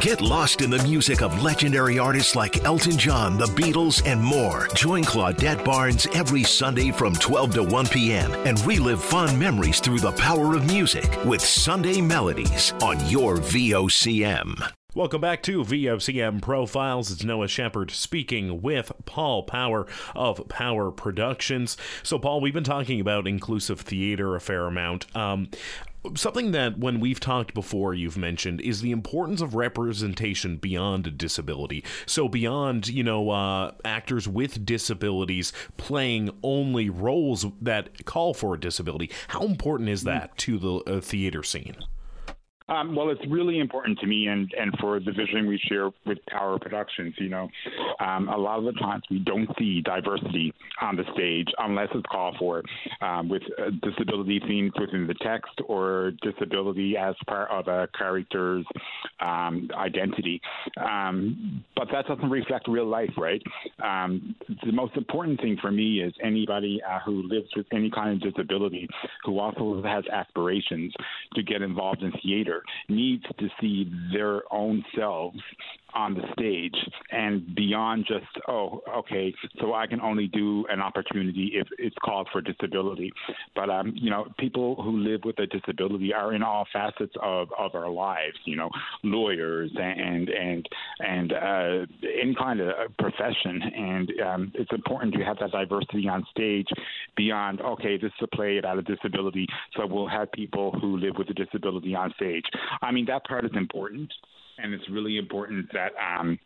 Get 0.00 0.20
lost 0.20 0.60
in 0.60 0.68
the 0.68 0.82
music 0.82 1.22
of 1.22 1.42
legendary 1.42 1.98
artists 1.98 2.36
like 2.36 2.62
Elton 2.64 2.98
John, 2.98 3.38
the 3.38 3.46
Beatles, 3.46 4.02
and 4.04 4.22
more. 4.22 4.68
Join 4.74 5.02
Claudette 5.02 5.64
Barnes 5.64 6.06
every 6.12 6.42
Sunday 6.42 6.90
from 6.90 7.14
12 7.14 7.54
to 7.54 7.62
1 7.62 7.86
p.m. 7.86 8.30
and 8.46 8.62
relive 8.66 9.02
fun 9.02 9.38
memories 9.38 9.80
through 9.80 10.00
the 10.00 10.12
power 10.12 10.54
of 10.54 10.66
music 10.66 11.08
with 11.24 11.40
Sunday 11.40 12.02
Melodies 12.02 12.72
on 12.82 13.08
your 13.08 13.38
VOCM. 13.38 14.70
Welcome 14.94 15.20
back 15.20 15.42
to 15.44 15.64
VOCM 15.64 16.40
Profiles. 16.40 17.10
It's 17.10 17.24
Noah 17.24 17.48
Shepard 17.48 17.90
speaking 17.90 18.62
with 18.62 18.92
Paul 19.06 19.42
Power 19.44 19.86
of 20.14 20.46
Power 20.48 20.90
Productions. 20.90 21.76
So, 22.02 22.18
Paul, 22.18 22.40
we've 22.40 22.54
been 22.54 22.64
talking 22.64 23.00
about 23.00 23.26
inclusive 23.26 23.80
theater 23.80 24.34
a 24.36 24.40
fair 24.40 24.66
amount. 24.66 25.14
Um, 25.16 25.48
something 26.14 26.52
that 26.52 26.78
when 26.78 27.00
we've 27.00 27.20
talked 27.20 27.54
before 27.54 27.94
you've 27.94 28.16
mentioned 28.16 28.60
is 28.60 28.80
the 28.80 28.92
importance 28.92 29.40
of 29.40 29.54
representation 29.54 30.56
beyond 30.56 31.06
a 31.06 31.10
disability. 31.10 31.84
So 32.06 32.28
beyond 32.28 32.88
you 32.88 33.02
know 33.02 33.30
uh, 33.30 33.72
actors 33.84 34.28
with 34.28 34.64
disabilities 34.64 35.52
playing 35.76 36.30
only 36.42 36.90
roles 36.90 37.46
that 37.60 38.04
call 38.04 38.34
for 38.34 38.54
a 38.54 38.60
disability 38.60 39.10
how 39.28 39.42
important 39.42 39.88
is 39.88 40.04
that 40.04 40.36
to 40.38 40.58
the 40.58 40.74
uh, 40.86 41.00
theater 41.00 41.42
scene 41.42 41.76
um, 42.68 42.96
well, 42.96 43.10
it's 43.10 43.24
really 43.28 43.58
important 43.60 43.98
to 44.00 44.06
me 44.06 44.26
and, 44.26 44.52
and 44.58 44.74
for 44.80 44.98
the 44.98 45.12
vision 45.12 45.46
we 45.46 45.58
share 45.68 45.90
with 46.04 46.18
Power 46.28 46.58
Productions. 46.58 47.14
You 47.18 47.28
know, 47.28 47.48
um, 48.00 48.28
a 48.28 48.36
lot 48.36 48.58
of 48.58 48.64
the 48.64 48.72
times 48.72 49.04
we 49.10 49.20
don't 49.20 49.48
see 49.58 49.82
diversity 49.82 50.52
on 50.80 50.96
the 50.96 51.04
stage 51.14 51.46
unless 51.58 51.88
it's 51.94 52.06
called 52.10 52.36
for 52.38 52.62
um, 53.00 53.28
with 53.28 53.42
uh, 53.58 53.70
disability 53.82 54.40
themes 54.46 54.72
within 54.78 55.06
the 55.06 55.14
text 55.14 55.52
or 55.68 56.12
disability 56.22 56.96
as 56.96 57.14
part 57.26 57.50
of 57.50 57.68
a 57.68 57.88
character's 57.96 58.66
um, 59.20 59.68
identity. 59.76 60.40
Um, 60.76 61.64
but 61.76 61.88
that 61.92 62.06
doesn't 62.06 62.30
reflect 62.30 62.66
real 62.68 62.86
life, 62.86 63.12
right? 63.16 63.42
Um, 63.82 64.34
the 64.64 64.72
most 64.72 64.96
important 64.96 65.40
thing 65.40 65.56
for 65.60 65.70
me 65.70 66.00
is 66.00 66.12
anybody 66.22 66.80
uh, 66.88 66.98
who 67.04 67.22
lives 67.28 67.48
with 67.56 67.66
any 67.72 67.90
kind 67.90 68.20
of 68.22 68.32
disability 68.32 68.88
who 69.24 69.38
also 69.38 69.82
has 69.84 70.04
aspirations 70.12 70.92
to 71.34 71.42
get 71.42 71.62
involved 71.62 72.02
in 72.02 72.12
theater 72.22 72.55
needs 72.88 73.24
to 73.38 73.48
see 73.60 73.90
their 74.12 74.42
own 74.52 74.84
selves 74.96 75.40
on 75.96 76.14
the 76.14 76.22
stage 76.32 76.76
and 77.10 77.54
beyond 77.54 78.04
just 78.06 78.26
oh 78.48 78.82
okay 78.94 79.32
so 79.60 79.74
i 79.74 79.86
can 79.86 80.00
only 80.00 80.26
do 80.28 80.66
an 80.68 80.80
opportunity 80.80 81.52
if 81.54 81.66
it's 81.78 81.96
called 82.04 82.28
for 82.32 82.40
disability. 82.40 83.12
But 83.54 83.70
um 83.70 83.92
you 83.94 84.10
know 84.10 84.26
people 84.38 84.80
who 84.82 84.98
live 84.98 85.20
with 85.24 85.38
a 85.38 85.46
disability 85.46 86.12
are 86.12 86.34
in 86.34 86.42
all 86.42 86.66
facets 86.72 87.14
of 87.22 87.48
of 87.58 87.74
our 87.74 87.90
lives 87.90 88.36
you 88.44 88.56
know 88.56 88.70
lawyers 89.02 89.70
and 89.76 90.28
and 90.28 90.68
and 91.00 91.32
uh 91.32 91.86
any 92.22 92.34
kind 92.34 92.60
of 92.60 92.68
profession. 92.98 93.62
And 93.62 94.12
um 94.24 94.52
it's 94.54 94.72
important 94.72 95.14
to 95.14 95.24
have 95.24 95.38
that 95.40 95.52
diversity 95.52 96.08
on 96.08 96.24
stage 96.30 96.68
beyond 97.16 97.60
okay 97.60 97.96
this 97.96 98.12
is 98.18 98.28
a 98.32 98.36
play 98.36 98.58
about 98.58 98.78
a 98.78 98.82
disability 98.82 99.46
so 99.76 99.86
we'll 99.86 100.08
have 100.08 100.30
people 100.32 100.72
who 100.80 100.96
live 100.98 101.14
with 101.18 101.28
a 101.30 101.34
disability 101.34 101.94
on 101.94 102.12
stage. 102.16 102.44
I 102.82 102.92
mean 102.92 103.06
that 103.06 103.24
part 103.24 103.44
is 103.44 103.52
important 103.54 104.12
and 104.58 104.74
it's 104.74 104.88
really 104.90 105.18
important 105.18 105.66
that 105.72 105.92
um, 106.00 106.38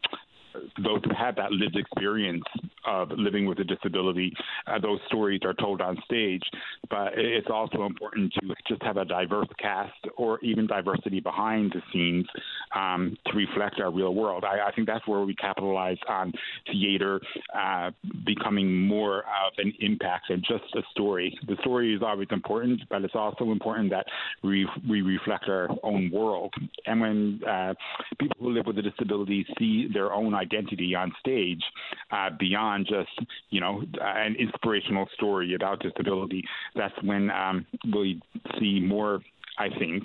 those 0.83 1.01
who 1.05 1.15
have 1.15 1.37
that 1.37 1.53
lived 1.53 1.77
experience 1.77 2.45
of 2.87 3.11
living 3.17 3.47
with 3.47 3.59
a 3.59 3.65
disability. 3.65 4.33
Uh, 4.67 4.79
those 4.79 4.99
stories 5.07 5.41
are 5.45 5.55
told 5.55 5.81
on 5.81 5.97
stage, 6.05 6.43
but 6.89 7.13
it's 7.17 7.49
also 7.51 7.85
important 7.85 8.33
to 8.35 8.55
just 8.69 8.83
have 8.83 8.97
a 8.97 9.05
diverse 9.05 9.49
cast 9.59 9.93
or 10.17 10.39
even 10.41 10.67
diversity 10.67 11.21
behind 11.21 11.73
the 11.73 11.83
scenes 11.93 12.27
um, 12.75 13.17
to 13.27 13.37
reflect 13.37 13.81
our 13.81 13.91
real 13.91 14.15
world. 14.15 14.45
I, 14.45 14.69
I, 14.69 14.73
think 14.73 14.87
that's 14.87 15.07
where 15.07 15.21
we 15.21 15.35
capitalize 15.35 15.99
on 16.09 16.33
theater 16.71 17.21
uh, 17.57 17.91
becoming 18.25 18.87
more 18.87 19.21
of 19.21 19.53
an 19.59 19.73
impact 19.81 20.27
than 20.29 20.41
just 20.41 20.65
a 20.75 20.83
story. 20.91 21.37
The 21.47 21.57
story 21.61 21.95
is 21.95 22.03
always 22.03 22.29
important, 22.31 22.83
but 22.89 23.03
it's 23.03 23.15
also 23.15 23.51
important 23.51 23.91
that 23.91 24.07
we, 24.43 24.67
we 24.89 25.03
reflect 25.03 25.49
our 25.49 25.69
own 25.83 26.11
world. 26.13 26.53
And 26.87 27.01
when 27.01 27.41
uh, 27.49 27.75
people 28.19 28.37
who 28.41 28.51
live 28.51 28.67
with 28.67 28.79
a 28.79 28.83
disability 28.83 29.47
see 29.59 29.89
their 29.93 30.13
own 30.13 30.35
identity 30.35 30.95
on 30.95 31.13
stage 31.21 31.63
uh, 32.11 32.31
beyond 32.71 32.87
just, 32.87 33.29
you 33.51 33.61
know, 33.61 33.83
an 34.01 34.37
inspirational 34.37 35.07
story 35.15 35.55
about 35.55 35.81
disability, 35.81 36.45
that's 36.75 36.95
when 37.03 37.31
um, 37.31 37.67
we 37.95 38.21
see 38.59 38.81
more 38.81 39.21
I 39.59 39.69
think, 39.79 40.05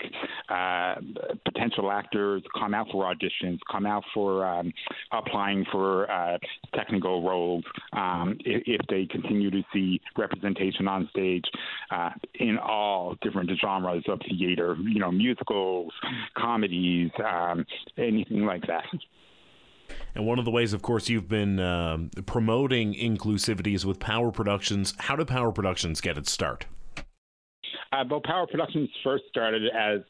uh, 0.50 0.95
potential 1.45 1.89
actors 1.89 2.43
come 2.60 2.74
out 2.74 2.88
for 2.91 3.05
auditions, 3.05 3.60
come 3.72 3.86
out 3.86 4.03
for 4.13 4.45
um, 4.45 4.74
applying 5.13 5.65
for 5.72 6.12
uh, 6.12 6.38
technical 6.74 7.25
roles 7.25 7.63
um, 7.93 8.38
if, 8.43 8.63
if, 8.65 8.81
they 8.89 9.05
continue 9.05 9.50
to 9.51 9.62
see 9.72 10.01
representation 10.17 10.89
on 10.89 11.07
stage 11.10 11.45
uh, 11.89 12.10
in 12.34 12.57
all 12.57 13.15
different 13.22 13.50
genres 13.62 14.03
of 14.10 14.19
theater, 14.29 14.75
you 14.84 15.00
know, 15.00 15.12
musicals, 15.12 15.93
comedies, 16.38 17.12
um, 17.25 17.65
anything 17.98 18.45
like 18.45 18.67
that. 18.67 18.84
And 20.15 20.25
one 20.25 20.39
of 20.39 20.45
the 20.45 20.51
ways, 20.51 20.72
of 20.72 20.81
course, 20.81 21.10
you've 21.10 21.27
been 21.27 21.60
uh, 21.60 21.98
promoting 22.25 22.93
inclusivity 22.93 23.75
is 23.75 23.86
with 23.86 24.00
Power 24.00 24.31
Productions. 24.31 24.93
How 24.98 25.17
did 25.17 25.27
Power 25.27 25.51
Productions 25.51 26.00
get 26.00 26.17
its 26.17 26.31
start? 26.31 26.67
Uh, 27.95 28.03
well, 28.09 28.21
Power 28.23 28.45
Productions 28.47 28.89
first 29.03 29.23
started 29.29 29.63
as 29.73 30.01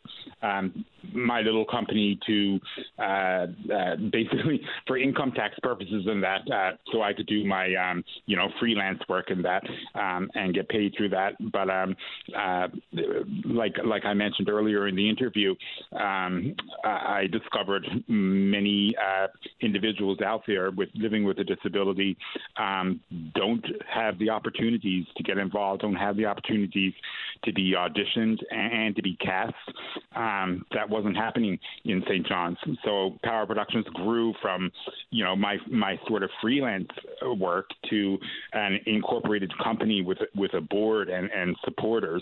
um, 0.42 0.86
my 1.13 1.42
little 1.42 1.65
company 1.65 2.18
to 2.25 2.60
uh, 2.98 3.04
uh, 3.74 3.96
basically 4.12 4.62
for 4.88 4.98
income 4.98 5.32
tax 5.32 5.56
purposes 5.62 6.06
and 6.08 6.24
that, 6.24 6.42
uh, 6.51 6.72
so 6.92 7.01
I 7.01 7.13
could 7.13 7.27
do 7.27 7.46
my 7.46 7.74
um, 7.75 8.04
you 8.25 8.36
know 8.36 8.48
freelance 8.60 9.00
work 9.08 9.30
and 9.30 9.46
that 9.46 9.63
um, 9.94 10.30
and 10.34 10.54
get 10.54 10.68
paid 10.70 10.94
through 10.98 11.10
that. 11.10 11.34
But 11.51 11.70
um, 11.70 11.96
uh, 12.36 12.68
like 13.46 13.75
like 13.86 14.06
I 14.06 14.13
mentioned 14.13 14.50
earlier 14.50 14.88
in 14.88 14.96
the 14.96 15.08
interview, 15.08 15.54
um, 15.92 16.56
I 16.84 17.27
discovered 17.32 17.86
many 18.08 18.96
uh, 18.98 19.27
individuals 19.62 20.20
out 20.25 20.42
there 20.48 20.72
with 20.72 20.89
living 20.96 21.24
with 21.24 21.38
a 21.39 21.44
disability 21.44 22.18
um, 22.58 23.00
don't 23.36 23.65
have 23.88 24.18
the 24.18 24.30
opportunities 24.30 25.06
to 25.18 25.24
get 25.24 25.38
involved, 25.38 25.82
don't 25.82 25.96
have 25.96 26.18
the 26.18 26.25
opportunities 26.25 26.94
to 27.44 27.54
be 27.54 27.75
auditioned 27.75 28.38
and 28.51 28.96
to 28.96 29.01
be 29.01 29.15
cast. 29.17 29.53
Um, 30.15 30.65
that 30.74 30.89
wasn't 30.89 31.15
happening 31.15 31.60
in 31.84 32.01
St. 32.08 32.25
John's. 32.25 32.58
So 32.84 33.17
Power 33.24 33.46
Productions 33.46 33.86
grew 33.94 34.34
from, 34.41 34.72
you 35.12 35.24
know, 35.24 35.36
my 35.36 35.58
my 35.70 36.00
sort 36.08 36.24
of 36.24 36.29
freelance 36.41 36.89
work 37.38 37.70
to 37.89 38.17
an 38.53 38.79
incorporated 38.86 39.51
company 39.63 40.01
with 40.01 40.20
with 40.36 40.53
a 40.53 40.62
board 40.62 41.10
and 41.10 41.29
and 41.32 41.55
supporters 41.63 42.22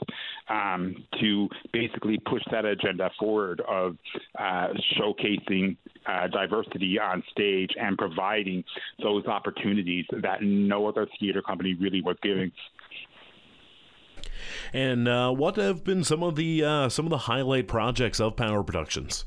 um, 0.50 0.96
to 1.20 1.50
basically 1.72 2.20
push 2.26 2.42
that 2.52 2.66
agenda 2.66 3.10
forward 3.20 3.62
of 3.68 3.98
uh, 4.40 4.68
showcasing 4.98 5.78
uh, 6.06 6.28
diversity 6.28 7.00
on 7.00 7.24
stage 7.32 7.72
and 7.80 7.98
providing 7.98 8.64
those 9.02 9.26
opportunities 9.26 10.06
that 10.22 10.42
no 10.42 10.88
other 10.88 11.08
theater 11.20 11.42
company 11.42 11.74
really 11.74 12.02
was 12.02 12.18
giving. 12.22 12.52
And 14.74 15.08
uh, 15.08 15.32
what 15.32 15.56
have 15.58 15.84
been 15.84 16.04
some 16.04 16.24
of 16.24 16.36
the 16.36 16.64
uh, 16.64 16.90
some 16.90 17.06
of 17.06 17.10
the 17.10 17.20
highlight 17.20 17.68
projects 17.68 18.20
of 18.20 18.36
Power 18.36 18.64
Productions? 18.64 19.26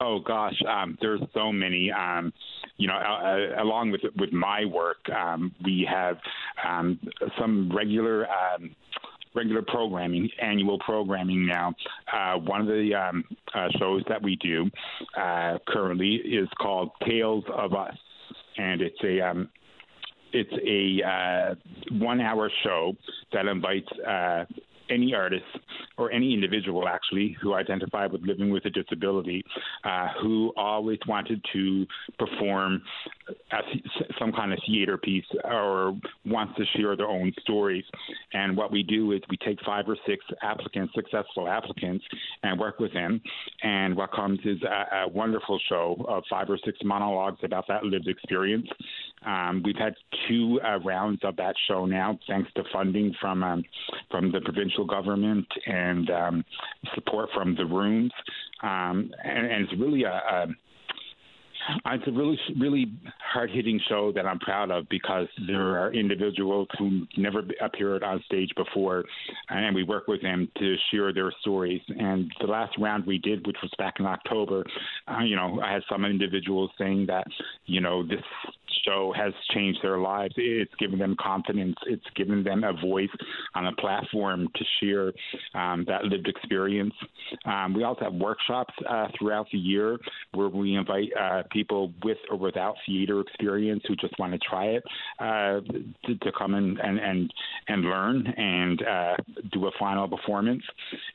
Oh 0.00 0.20
gosh, 0.20 0.60
um, 0.68 0.98
there's 1.00 1.22
so 1.32 1.52
many. 1.52 1.90
Um, 1.90 2.32
you 2.76 2.86
know, 2.86 2.96
uh, 2.96 3.62
along 3.62 3.92
with 3.92 4.02
with 4.16 4.32
my 4.32 4.64
work, 4.64 5.08
um, 5.10 5.54
we 5.64 5.88
have 5.90 6.18
um, 6.66 6.98
some 7.38 7.74
regular. 7.74 8.26
Um, 8.26 8.74
regular 9.34 9.60
programming, 9.60 10.30
annual 10.40 10.78
programming 10.78 11.46
now. 11.46 11.74
Uh, 12.10 12.38
one 12.38 12.62
of 12.62 12.66
the 12.68 12.94
um, 12.94 13.22
uh, 13.54 13.68
shows 13.78 14.02
that 14.08 14.22
we 14.22 14.34
do 14.36 14.64
uh, 15.14 15.58
currently 15.68 16.14
is 16.14 16.48
called 16.58 16.90
Tales 17.06 17.44
of 17.54 17.74
Us, 17.74 17.94
and 18.56 18.80
it's 18.80 18.96
a 19.04 19.20
um, 19.20 19.50
it's 20.32 20.52
a 20.66 21.06
uh, 21.06 21.54
one 21.98 22.20
hour 22.20 22.50
show 22.62 22.94
that 23.32 23.46
invites 23.46 23.88
uh, 24.06 24.44
any 24.90 25.14
artist 25.14 25.44
or 25.98 26.10
any 26.12 26.34
individual 26.34 26.86
actually 26.88 27.36
who 27.40 27.54
identified 27.54 28.12
with 28.12 28.22
living 28.22 28.50
with 28.50 28.64
a 28.66 28.70
disability 28.70 29.42
uh, 29.84 30.08
who 30.20 30.52
always 30.56 30.98
wanted 31.06 31.44
to 31.52 31.86
perform 32.18 32.82
a, 33.52 33.56
some 34.18 34.32
kind 34.32 34.52
of 34.52 34.58
theater 34.66 34.96
piece 34.98 35.24
or 35.44 35.98
wants 36.24 36.54
to 36.56 36.64
share 36.76 36.96
their 36.96 37.08
own 37.08 37.32
stories. 37.40 37.84
And 38.32 38.56
what 38.56 38.70
we 38.70 38.82
do 38.82 39.12
is 39.12 39.20
we 39.30 39.36
take 39.38 39.58
five 39.64 39.88
or 39.88 39.96
six 40.06 40.24
applicants, 40.42 40.94
successful 40.94 41.48
applicants, 41.48 42.04
and 42.42 42.58
work 42.58 42.78
with 42.78 42.92
them. 42.92 43.20
And 43.62 43.96
what 43.96 44.12
comes 44.12 44.38
is 44.44 44.58
a, 44.62 44.96
a 44.96 45.08
wonderful 45.08 45.58
show 45.68 46.04
of 46.08 46.24
five 46.28 46.48
or 46.50 46.58
six 46.64 46.78
monologues 46.84 47.40
about 47.42 47.66
that 47.68 47.84
lived 47.84 48.08
experience. 48.08 48.68
Um, 49.24 49.62
we've 49.64 49.76
had 49.76 49.94
two 50.28 50.60
uh, 50.64 50.78
rounds 50.80 51.20
of 51.24 51.36
that 51.36 51.54
show 51.68 51.86
now, 51.86 52.18
thanks 52.28 52.50
to 52.54 52.62
funding 52.72 53.14
from 53.20 53.42
um, 53.42 53.64
from 54.10 54.30
the 54.30 54.40
provincial 54.40 54.84
government 54.84 55.46
and 55.66 56.10
um, 56.10 56.44
support 56.94 57.30
from 57.34 57.56
the 57.56 57.64
rooms. 57.64 58.12
Um, 58.62 59.10
and, 59.24 59.46
and, 59.46 59.64
it's 59.64 59.80
really 59.80 60.04
a, 60.04 60.12
a 60.12 60.46
it's 61.86 62.06
a 62.06 62.12
really, 62.12 62.38
really 62.58 62.92
hard 63.32 63.50
hitting 63.50 63.80
show 63.88 64.12
that 64.12 64.26
I'm 64.26 64.38
proud 64.38 64.70
of 64.70 64.88
because 64.88 65.26
there 65.46 65.78
are 65.78 65.92
individuals 65.92 66.68
who 66.78 67.06
never 67.16 67.42
appeared 67.60 68.02
on 68.02 68.22
stage 68.26 68.50
before, 68.56 69.04
and 69.48 69.74
we 69.74 69.82
work 69.82 70.06
with 70.06 70.22
them 70.22 70.48
to 70.58 70.76
share 70.90 71.12
their 71.12 71.32
stories. 71.40 71.80
And 71.88 72.30
the 72.40 72.46
last 72.46 72.76
round 72.78 73.06
we 73.06 73.18
did, 73.18 73.46
which 73.46 73.56
was 73.62 73.70
back 73.78 73.94
in 73.98 74.06
October, 74.06 74.64
uh, 75.08 75.20
you 75.20 75.36
know, 75.36 75.60
I 75.60 75.72
had 75.72 75.82
some 75.88 76.04
individuals 76.04 76.70
saying 76.78 77.06
that, 77.06 77.26
you 77.66 77.80
know, 77.80 78.06
this 78.06 78.22
show 78.84 79.12
has 79.16 79.32
changed 79.52 79.80
their 79.82 79.98
lives. 79.98 80.34
It's 80.36 80.74
given 80.78 80.98
them 80.98 81.16
confidence. 81.20 81.76
It's 81.86 82.04
given 82.14 82.42
them 82.42 82.64
a 82.64 82.72
voice 82.72 83.08
on 83.54 83.66
a 83.66 83.72
platform 83.76 84.48
to 84.54 84.64
share 84.80 85.12
um, 85.54 85.84
that 85.88 86.04
lived 86.04 86.28
experience. 86.28 86.94
Um, 87.44 87.74
we 87.74 87.84
also 87.84 88.04
have 88.04 88.14
workshops 88.14 88.74
uh, 88.88 89.08
throughout 89.18 89.46
the 89.52 89.58
year 89.58 89.98
where 90.32 90.48
we 90.48 90.74
invite 90.74 91.08
uh, 91.18 91.42
people 91.50 91.92
with 92.04 92.18
or 92.30 92.36
without 92.36 92.76
theater 92.86 93.20
experience 93.20 93.82
who 93.86 93.96
just 93.96 94.18
want 94.18 94.32
to 94.32 94.38
try 94.38 94.66
it 94.66 94.82
uh, 95.18 95.60
to, 96.06 96.14
to, 96.22 96.32
come 96.36 96.54
in 96.54 96.78
and, 96.80 96.98
and, 96.98 97.32
and 97.68 97.82
learn 97.82 98.26
and 98.26 98.82
uh, 98.82 99.16
do 99.52 99.66
a 99.66 99.70
final 99.78 100.08
performance. 100.08 100.62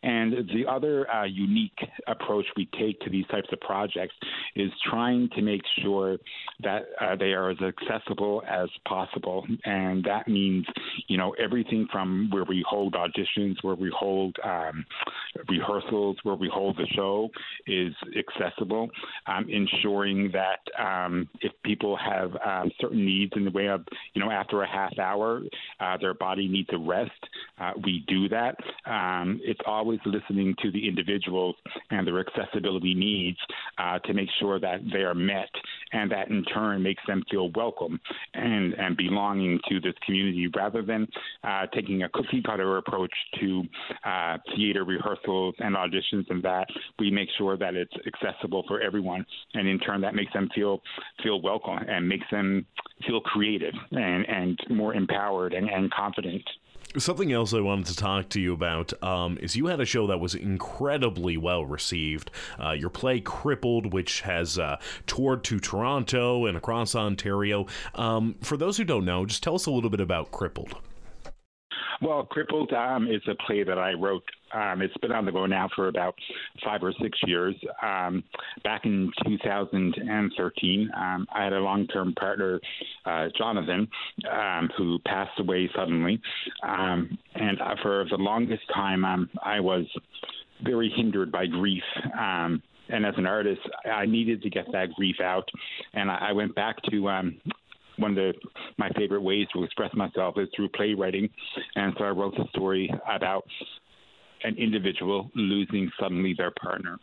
And 0.03 0.33
the 0.53 0.65
other 0.69 1.09
uh, 1.09 1.25
unique 1.25 1.77
approach 2.07 2.45
we 2.55 2.67
take 2.79 2.99
to 3.01 3.09
these 3.09 3.25
types 3.27 3.47
of 3.51 3.59
projects 3.61 4.15
is 4.55 4.71
trying 4.89 5.29
to 5.35 5.41
make 5.41 5.61
sure 5.81 6.17
that 6.61 6.83
uh, 6.99 7.15
they 7.15 7.33
are 7.33 7.40
as 7.49 7.57
accessible 7.61 8.43
as 8.47 8.69
possible. 8.87 9.45
And 9.65 10.03
that 10.03 10.27
means, 10.27 10.65
you 11.07 11.17
know, 11.17 11.31
everything 11.43 11.87
from 11.91 12.29
where 12.31 12.43
we 12.43 12.63
hold 12.67 12.93
auditions, 12.93 13.55
where 13.61 13.75
we 13.75 13.91
hold 13.97 14.35
um, 14.43 14.85
rehearsals, 15.49 16.17
where 16.23 16.35
we 16.35 16.49
hold 16.53 16.77
the 16.77 16.87
show 16.95 17.29
is 17.67 17.93
accessible, 18.17 18.89
um, 19.27 19.47
ensuring 19.49 20.31
that 20.33 20.59
um, 20.79 21.27
if 21.41 21.51
people 21.63 21.97
have 21.97 22.31
um, 22.45 22.71
certain 22.79 23.05
needs 23.05 23.33
in 23.35 23.45
the 23.45 23.51
way 23.51 23.67
of, 23.67 23.85
you 24.13 24.23
know, 24.23 24.31
after 24.31 24.61
a 24.61 24.67
half 24.67 24.97
hour, 24.99 25.41
uh, 25.79 25.97
their 25.97 26.13
body 26.13 26.47
needs 26.47 26.69
a 26.73 26.77
rest, 26.77 27.11
uh, 27.59 27.71
we 27.83 28.03
do 28.07 28.29
that. 28.29 28.55
Um, 28.85 29.39
it's 29.43 29.59
always 29.65 29.99
listening 30.05 30.55
to 30.61 30.71
the 30.71 30.87
individuals 30.87 31.55
and 31.89 32.05
their 32.05 32.19
accessibility 32.19 32.93
needs 32.93 33.37
uh, 33.77 33.99
to 33.99 34.13
make 34.13 34.29
sure 34.39 34.59
that 34.59 34.79
they 34.91 34.99
are 34.99 35.15
met, 35.15 35.49
and 35.93 36.11
that 36.11 36.29
in 36.29 36.43
turn 36.45 36.81
makes 36.81 37.01
them 37.07 37.23
feel 37.29 37.51
welcome 37.55 37.99
and, 38.33 38.73
and 38.73 38.97
belonging 38.97 39.59
to 39.69 39.79
this 39.79 39.93
community 40.05 40.47
rather 40.55 40.81
than 40.81 41.07
uh, 41.43 41.65
taking 41.73 42.03
a 42.03 42.09
cookie 42.09 42.41
cutter 42.41 42.77
approach 42.77 43.11
to 43.39 43.63
uh, 44.05 44.37
theater 44.55 44.83
rehearsals 44.83 45.55
and 45.59 45.75
auditions 45.75 46.29
and 46.29 46.43
that. 46.43 46.67
We 46.99 47.11
make 47.11 47.29
sure 47.37 47.57
that 47.57 47.75
it's 47.75 47.93
accessible 48.05 48.63
for 48.67 48.81
everyone 48.81 49.25
and 49.53 49.67
in 49.67 49.79
turn 49.79 50.01
that 50.01 50.15
makes 50.15 50.33
them 50.33 50.49
feel 50.53 50.81
feel 51.23 51.41
welcome 51.41 51.77
and 51.87 52.07
makes 52.07 52.25
them 52.31 52.65
feel 53.07 53.21
creative 53.21 53.73
and, 53.91 54.27
and 54.27 54.59
more 54.69 54.93
empowered 54.93 55.53
and, 55.53 55.69
and 55.69 55.91
confident 55.91 56.43
Something 56.97 57.31
else 57.31 57.53
I 57.53 57.61
wanted 57.61 57.85
to 57.85 57.95
talk 57.95 58.27
to 58.29 58.41
you 58.41 58.51
about 58.51 58.91
um, 59.01 59.37
is 59.37 59.55
you 59.55 59.67
had 59.67 59.79
a 59.79 59.85
show 59.85 60.07
that 60.07 60.19
was 60.19 60.35
incredibly 60.35 61.37
well 61.37 61.63
received. 61.63 62.31
Uh, 62.61 62.71
your 62.71 62.89
play 62.89 63.21
Crippled, 63.21 63.93
which 63.93 64.21
has 64.21 64.59
uh, 64.59 64.77
toured 65.07 65.45
to 65.45 65.57
Toronto 65.57 66.45
and 66.47 66.57
across 66.57 66.93
Ontario. 66.93 67.65
Um, 67.95 68.35
for 68.41 68.57
those 68.57 68.75
who 68.75 68.83
don't 68.83 69.05
know, 69.05 69.25
just 69.25 69.41
tell 69.41 69.55
us 69.55 69.67
a 69.67 69.71
little 69.71 69.89
bit 69.89 70.01
about 70.01 70.31
Crippled. 70.31 70.75
Well, 72.01 72.23
Crippled 72.23 72.73
um, 72.73 73.07
is 73.07 73.21
a 73.27 73.35
play 73.45 73.63
that 73.63 73.77
I 73.77 73.93
wrote. 73.93 74.23
Um, 74.53 74.81
it's 74.81 74.95
been 74.97 75.11
on 75.11 75.23
the 75.23 75.31
go 75.31 75.45
now 75.45 75.69
for 75.75 75.87
about 75.87 76.15
five 76.65 76.81
or 76.83 76.91
six 77.01 77.17
years. 77.27 77.55
Um, 77.83 78.23
back 78.63 78.85
in 78.85 79.11
2013, 79.27 80.91
um, 80.97 81.27
I 81.33 81.43
had 81.43 81.53
a 81.53 81.59
long 81.59 81.85
term 81.87 82.13
partner, 82.15 82.59
uh, 83.05 83.27
Jonathan, 83.37 83.87
um, 84.31 84.69
who 84.77 84.97
passed 85.05 85.39
away 85.39 85.69
suddenly. 85.75 86.19
Um, 86.67 87.17
and 87.35 87.59
for 87.83 88.05
the 88.09 88.17
longest 88.17 88.63
time, 88.73 89.05
I 89.43 89.59
was 89.59 89.85
very 90.63 90.91
hindered 90.95 91.31
by 91.31 91.45
grief. 91.45 91.83
Um, 92.19 92.63
and 92.89 93.05
as 93.05 93.13
an 93.17 93.25
artist, 93.25 93.61
I 93.85 94.05
needed 94.05 94.41
to 94.41 94.49
get 94.49 94.65
that 94.73 94.91
grief 94.95 95.17
out. 95.23 95.47
And 95.93 96.11
I, 96.11 96.29
I 96.29 96.31
went 96.33 96.55
back 96.55 96.77
to 96.89 97.09
um, 97.09 97.37
one 98.01 98.11
of 98.11 98.17
the, 98.17 98.33
my 98.77 98.89
favorite 98.97 99.21
ways 99.21 99.47
to 99.53 99.63
express 99.63 99.93
myself 99.93 100.35
is 100.37 100.49
through 100.55 100.69
playwriting. 100.69 101.29
And 101.75 101.93
so 101.97 102.05
I 102.05 102.09
wrote 102.09 102.35
the 102.35 102.45
story 102.49 102.93
about 103.09 103.45
an 104.43 104.55
individual 104.57 105.29
losing 105.35 105.91
suddenly 105.99 106.33
their 106.37 106.51
partner 106.51 106.97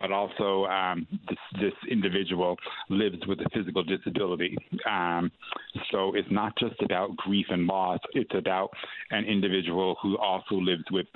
but 0.00 0.12
also 0.12 0.64
um, 0.66 1.06
this, 1.28 1.38
this, 1.60 1.72
individual 1.90 2.56
lives 2.88 3.18
with 3.26 3.38
a 3.40 3.48
physical 3.52 3.82
disability. 3.82 4.56
Um, 4.90 5.30
so 5.90 6.14
it's 6.14 6.28
not 6.30 6.56
just 6.58 6.80
about 6.82 7.16
grief 7.16 7.46
and 7.50 7.66
loss, 7.66 7.98
it's 8.12 8.30
about 8.34 8.70
an 9.10 9.24
individual 9.24 9.96
who 10.02 10.16
also 10.18 10.54
lives 10.54 10.84
with 10.90 11.06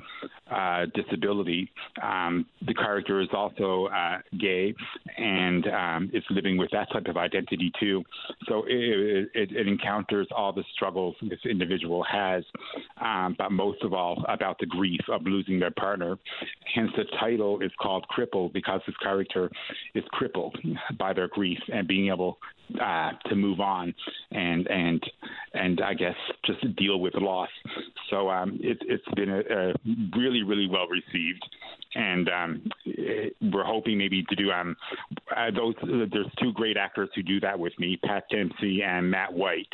uh, 0.51 0.87
disability. 0.95 1.71
Um, 2.03 2.47
the 2.67 2.75
character 2.75 3.21
is 3.21 3.29
also 3.33 3.87
uh, 3.87 4.19
gay 4.39 4.75
and 5.17 5.67
um, 5.69 6.11
is 6.13 6.25
living 6.31 6.57
with 6.57 6.71
that 6.73 6.91
type 6.93 7.07
of 7.07 7.17
identity 7.17 7.73
too. 7.81 8.03
So 8.49 8.65
it, 8.67 9.29
it, 9.35 9.53
it 9.53 9.69
encounters 9.69 10.29
all 10.37 10.53
the 10.53 10.65
struggles 10.75 11.17
this 11.23 11.41
individual 11.49 12.05
has, 12.05 12.45
um, 13.01 13.35
but 13.39 13.53
most 13.53 13.83
of 13.83 13.93
all 13.93 14.25
about 14.29 14.59
the 14.59 14.67
grief 14.67 15.01
of 15.11 15.23
losing 15.25 15.59
their 15.59 15.71
partner. 15.73 16.19
Hence 16.75 16.91
the 16.97 17.05
title 17.19 17.61
is 17.61 17.71
called 17.81 18.07
Crippled 18.09 18.53
because 18.53 18.68
because 18.69 18.83
his 18.87 18.97
character 18.97 19.51
is 19.95 20.05
crippled 20.11 20.57
by 20.99 21.13
their 21.13 21.29
grief 21.29 21.59
and 21.73 21.89
being 21.89 22.09
able 22.09 22.39
uh, 22.83 23.13
to 23.27 23.35
move 23.35 23.61
on 23.61 23.95
and 24.31 24.67
and 24.67 25.03
and 25.55 25.81
I 25.81 25.95
guess 25.95 26.15
just 26.45 26.77
deal 26.77 27.01
with 27.01 27.15
loss. 27.15 27.49
So 28.11 28.29
um, 28.29 28.59
it, 28.63 28.79
has 28.91 29.15
been 29.17 29.31
a, 29.31 29.39
a, 29.39 29.75
really 30.17 30.43
really 30.43 30.69
well 30.69 30.87
received, 30.87 31.45
and 31.95 32.29
um, 32.29 32.63
we're 33.53 33.65
hoping 33.65 33.99
maybe 33.99 34.25
to 34.29 34.37
do 34.37 34.51
um, 34.51 34.77
uh, 35.37 35.51
those. 35.51 35.75
Uh, 35.83 36.07
there's 36.13 36.31
two 36.41 36.53
great 36.53 36.77
actors 36.77 37.09
who 37.15 37.23
do 37.23 37.41
that 37.41 37.59
with 37.59 37.73
me, 37.79 37.99
Pat 38.05 38.25
Dempsey 38.31 38.83
and 38.83 39.11
Matt 39.11 39.33
White. 39.33 39.73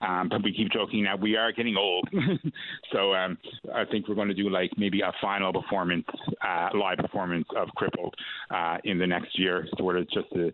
Um, 0.00 0.28
but 0.28 0.42
we 0.42 0.52
keep 0.52 0.70
joking 0.70 1.04
that 1.04 1.18
we 1.18 1.36
are 1.36 1.52
getting 1.52 1.76
old, 1.76 2.08
so 2.92 3.14
um, 3.14 3.38
I 3.74 3.84
think 3.84 4.08
we're 4.08 4.14
going 4.14 4.28
to 4.28 4.34
do 4.34 4.50
like 4.50 4.70
maybe 4.76 5.00
a 5.00 5.12
final 5.20 5.52
performance, 5.52 6.06
uh, 6.46 6.68
live 6.74 6.98
performance 6.98 7.46
of 7.56 7.68
Crippled 7.76 8.14
uh, 8.50 8.78
in 8.84 8.98
the 8.98 9.06
next 9.06 9.38
year, 9.38 9.66
sort 9.78 9.96
of 9.96 10.08
just 10.10 10.30
to 10.34 10.50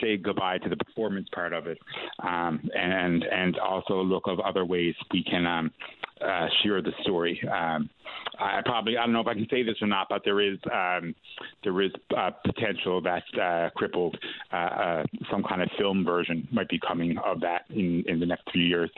say 0.00 0.16
goodbye 0.16 0.58
to 0.58 0.68
the 0.68 0.76
performance 0.76 1.28
part 1.34 1.52
of 1.52 1.66
it, 1.66 1.78
um, 2.22 2.60
and 2.74 3.24
and 3.24 3.58
also 3.58 4.02
look 4.02 4.26
of 4.26 4.38
other 4.40 4.64
ways 4.64 4.94
we 5.12 5.24
can 5.24 5.46
um, 5.46 5.70
uh, 6.24 6.48
share 6.62 6.82
the 6.82 6.92
story. 7.02 7.40
Um, 7.48 7.90
I 8.38 8.60
probably 8.64 8.96
I 8.96 9.02
don't 9.04 9.12
know 9.12 9.20
if 9.20 9.26
I 9.26 9.34
can 9.34 9.46
say 9.50 9.62
this 9.62 9.76
or 9.80 9.86
not, 9.86 10.08
but 10.08 10.22
there 10.24 10.40
is 10.40 10.58
um, 10.72 11.14
there 11.64 11.80
is 11.82 11.90
uh, 12.16 12.30
potential 12.44 13.00
that 13.02 13.24
uh, 13.40 13.70
crippled 13.76 14.16
uh, 14.52 14.56
uh, 14.56 15.04
some 15.30 15.42
kind 15.42 15.62
of 15.62 15.68
film 15.78 16.04
version 16.04 16.46
might 16.50 16.68
be 16.68 16.78
coming 16.86 17.16
of 17.18 17.40
that 17.40 17.64
in 17.70 18.04
in 18.06 18.20
the 18.20 18.26
next 18.26 18.50
few 18.52 18.62
years. 18.62 18.90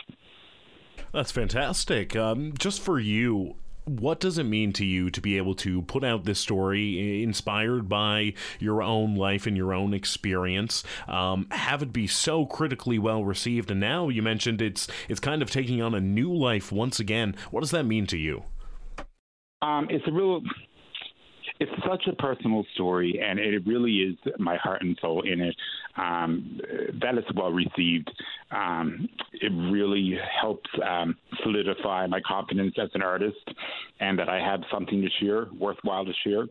That's 1.12 1.30
fantastic. 1.30 2.16
Um, 2.16 2.54
just 2.58 2.80
for 2.80 2.98
you, 2.98 3.56
what 3.84 4.20
does 4.20 4.38
it 4.38 4.44
mean 4.44 4.72
to 4.74 4.84
you 4.84 5.10
to 5.10 5.20
be 5.20 5.36
able 5.36 5.54
to 5.56 5.82
put 5.82 6.04
out 6.04 6.24
this 6.24 6.40
story 6.40 7.22
inspired 7.22 7.88
by 7.88 8.34
your 8.58 8.82
own 8.82 9.14
life 9.14 9.46
and 9.46 9.56
your 9.56 9.72
own 9.74 9.92
experience? 9.92 10.82
Um, 11.06 11.46
have 11.50 11.82
it 11.82 11.92
be 11.92 12.06
so 12.06 12.46
critically 12.46 12.98
well 12.98 13.24
received. 13.24 13.70
And 13.70 13.80
now 13.80 14.08
you 14.08 14.22
mentioned 14.22 14.62
it's 14.62 14.88
it's 15.08 15.20
kind 15.20 15.42
of 15.42 15.50
taking 15.50 15.82
on 15.82 15.94
a 15.94 16.00
new 16.00 16.32
life 16.32 16.72
once 16.72 16.98
again. 16.98 17.36
What 17.50 17.60
does 17.60 17.72
that 17.72 17.84
mean 17.84 18.06
to 18.06 18.16
you? 18.16 18.44
Um, 19.62 19.88
it's 19.90 20.06
a 20.06 20.12
real 20.12 20.42
it's 21.60 21.72
such 21.88 22.06
a 22.08 22.16
personal 22.16 22.64
story, 22.74 23.20
and 23.24 23.38
it 23.38 23.64
really 23.66 23.92
is 23.98 24.16
my 24.38 24.56
heart 24.56 24.82
and 24.82 24.98
soul 25.00 25.22
in 25.22 25.40
it. 25.40 25.56
Um, 25.96 26.60
that 27.00 27.16
is 27.16 27.24
well 27.36 27.52
received. 27.52 28.10
Um, 28.50 29.08
it 29.32 29.52
really 29.70 30.18
helps 30.40 30.68
um, 30.88 31.16
solidify 31.42 32.06
my 32.08 32.20
confidence 32.26 32.74
as 32.80 32.90
an 32.94 33.02
artist, 33.02 33.38
and 34.00 34.18
that 34.18 34.28
I 34.28 34.40
have 34.40 34.60
something 34.72 35.00
to 35.00 35.08
share, 35.24 35.46
worthwhile 35.58 36.04
to 36.04 36.12
share. 36.24 36.46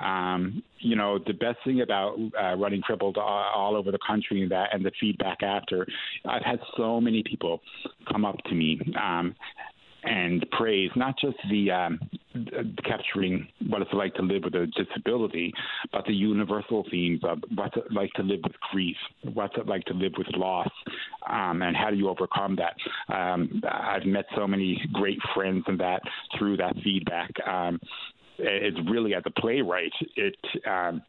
Um, 0.00 0.62
you 0.80 0.96
know, 0.96 1.18
the 1.24 1.34
best 1.34 1.58
thing 1.64 1.80
about 1.82 2.18
uh, 2.40 2.56
running 2.56 2.80
crippled 2.80 3.16
all, 3.16 3.44
all 3.54 3.76
over 3.76 3.92
the 3.92 3.98
country 4.04 4.42
and 4.42 4.50
that, 4.50 4.74
and 4.74 4.84
the 4.84 4.92
feedback 5.00 5.42
after, 5.42 5.86
I've 6.24 6.42
had 6.42 6.58
so 6.76 7.00
many 7.00 7.22
people 7.22 7.60
come 8.10 8.24
up 8.24 8.38
to 8.44 8.54
me 8.54 8.80
um, 9.00 9.36
and 10.04 10.44
praise 10.52 10.90
not 10.96 11.14
just 11.18 11.36
the 11.50 11.70
um, 11.70 11.98
capturing 12.84 13.48
what 13.68 13.82
it's 13.82 13.92
like 13.92 14.14
to 14.14 14.22
live 14.22 14.44
with 14.44 14.54
a 14.54 14.66
disability, 14.66 15.52
but 15.92 16.04
the 16.06 16.12
universal 16.12 16.84
themes 16.90 17.20
of 17.24 17.38
what's 17.54 17.76
it 17.76 17.92
like 17.92 18.12
to 18.12 18.22
live 18.22 18.40
with 18.44 18.52
grief, 18.70 18.96
what's 19.34 19.56
it 19.56 19.66
like 19.66 19.84
to 19.84 19.94
live 19.94 20.12
with 20.16 20.28
loss, 20.36 20.70
um, 21.28 21.62
and 21.62 21.76
how 21.76 21.90
do 21.90 21.96
you 21.96 22.08
overcome 22.08 22.56
that. 22.56 23.14
Um, 23.14 23.62
I've 23.68 24.06
met 24.06 24.26
so 24.36 24.46
many 24.46 24.80
great 24.92 25.18
friends 25.34 25.64
in 25.68 25.76
that 25.78 26.02
through 26.38 26.58
that 26.58 26.74
feedback. 26.84 27.30
Um, 27.46 27.80
it's 28.38 28.78
really 28.88 29.14
as 29.14 29.22
a 29.26 29.40
playwright, 29.40 29.92
it 30.16 30.36
um, 30.66 31.02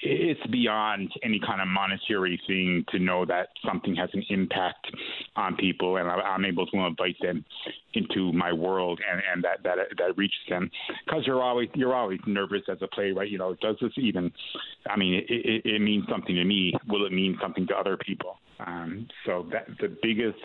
it's 0.00 0.46
beyond 0.50 1.10
any 1.22 1.40
kind 1.44 1.60
of 1.60 1.68
monetary 1.68 2.40
thing 2.46 2.84
to 2.90 2.98
know 2.98 3.24
that 3.26 3.48
something 3.66 3.94
has 3.96 4.10
an 4.12 4.24
impact 4.28 4.86
on 5.36 5.56
people, 5.56 5.96
and 5.96 6.08
I'm 6.08 6.44
able 6.44 6.66
to 6.66 6.78
invite 6.78 7.16
them 7.20 7.44
into 7.94 8.32
my 8.32 8.52
world, 8.52 9.00
and, 9.10 9.22
and 9.32 9.44
that 9.44 9.62
that 9.64 9.78
that 9.98 10.16
reaches 10.16 10.38
them. 10.48 10.70
Because 11.04 11.24
you're 11.26 11.42
always 11.42 11.68
you're 11.74 11.94
always 11.94 12.20
nervous 12.26 12.62
as 12.70 12.78
a 12.82 12.88
playwright. 12.88 13.30
You 13.30 13.38
know, 13.38 13.54
does 13.60 13.76
this 13.80 13.92
even? 13.96 14.32
I 14.88 14.96
mean, 14.96 15.14
it, 15.14 15.24
it, 15.28 15.62
it 15.64 15.80
means 15.80 16.04
something 16.10 16.34
to 16.34 16.44
me. 16.44 16.74
Will 16.88 17.06
it 17.06 17.12
mean 17.12 17.38
something 17.40 17.66
to 17.68 17.74
other 17.74 17.96
people? 17.96 18.38
Um, 18.58 19.08
so 19.26 19.46
that 19.52 19.66
the 19.80 19.94
biggest 20.02 20.38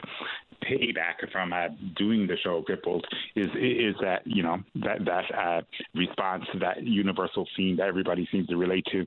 payback 0.64 1.32
from 1.32 1.54
uh, 1.54 1.70
doing 1.96 2.28
the 2.28 2.38
show 2.44 2.62
crippled 2.62 3.06
is 3.36 3.48
is 3.56 3.96
that 4.02 4.22
you 4.26 4.44
know 4.44 4.58
that 4.76 5.06
that 5.06 5.24
uh, 5.34 5.62
response 5.96 6.44
to 6.54 6.60
that 6.60 6.84
universal 6.84 7.48
theme 7.56 7.78
that 7.78 7.88
everybody 7.88 8.28
seems 8.32 8.48
to 8.48 8.58
relate 8.58 8.86
to. 8.92 9.06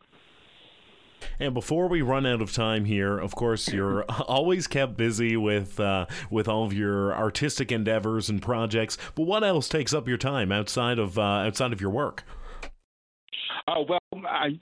And 1.38 1.54
before 1.54 1.88
we 1.88 2.02
run 2.02 2.26
out 2.26 2.42
of 2.42 2.52
time 2.52 2.84
here, 2.84 3.18
of 3.18 3.34
course, 3.34 3.72
you're 3.72 4.04
always 4.22 4.66
kept 4.66 4.96
busy 4.96 5.36
with 5.36 5.78
uh, 5.80 6.06
with 6.30 6.48
all 6.48 6.64
of 6.64 6.72
your 6.72 7.14
artistic 7.14 7.72
endeavors 7.72 8.28
and 8.28 8.40
projects. 8.40 8.98
But 9.14 9.24
what 9.24 9.44
else 9.44 9.68
takes 9.68 9.92
up 9.92 10.08
your 10.08 10.18
time 10.18 10.52
outside 10.52 10.98
of 10.98 11.18
uh, 11.18 11.22
outside 11.22 11.72
of 11.72 11.80
your 11.80 11.90
work? 11.90 12.24
Oh 13.68 13.85
well, 13.88 14.22
I 14.26 14.59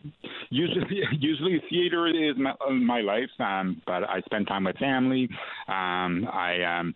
usually 0.51 1.01
usually 1.19 1.63
theater 1.69 2.07
is 2.07 2.37
my, 2.37 2.55
my 2.71 3.01
life, 3.01 3.31
um, 3.39 3.81
but 3.87 4.05
I 4.05 4.21
spend 4.25 4.47
time 4.47 4.65
with 4.65 4.77
family. 4.79 5.29
Um, 5.69 6.29
I 6.33 6.63
um, 6.79 6.95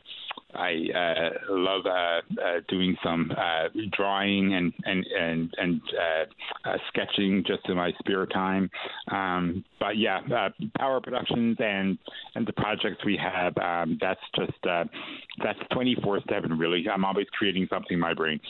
I 0.54 0.72
uh, 0.94 1.30
love 1.50 1.82
uh, 1.86 1.90
uh, 2.40 2.60
doing 2.68 2.96
some 3.02 3.30
uh, 3.36 3.68
drawing 3.92 4.54
and 4.54 4.72
and 4.84 5.04
and 5.06 5.54
and 5.58 5.80
uh, 5.94 6.70
uh, 6.70 6.76
sketching 6.88 7.44
just 7.46 7.68
in 7.68 7.76
my 7.76 7.92
spare 7.98 8.26
time. 8.26 8.70
Um, 9.10 9.64
but 9.78 9.96
yeah, 9.98 10.20
uh, 10.34 10.48
Power 10.78 11.00
Productions 11.00 11.56
and 11.60 11.98
and 12.34 12.46
the 12.46 12.52
projects 12.54 13.04
we 13.04 13.18
have. 13.22 13.56
Um, 13.58 13.98
that's 14.00 14.20
just 14.36 14.66
uh, 14.68 14.84
that's 15.42 15.58
twenty 15.72 15.96
four 16.02 16.20
seven. 16.30 16.58
Really, 16.58 16.84
I'm 16.92 17.04
always 17.04 17.26
creating 17.38 17.66
something 17.70 17.94
in 17.94 18.00
my 18.00 18.14
brain. 18.14 18.40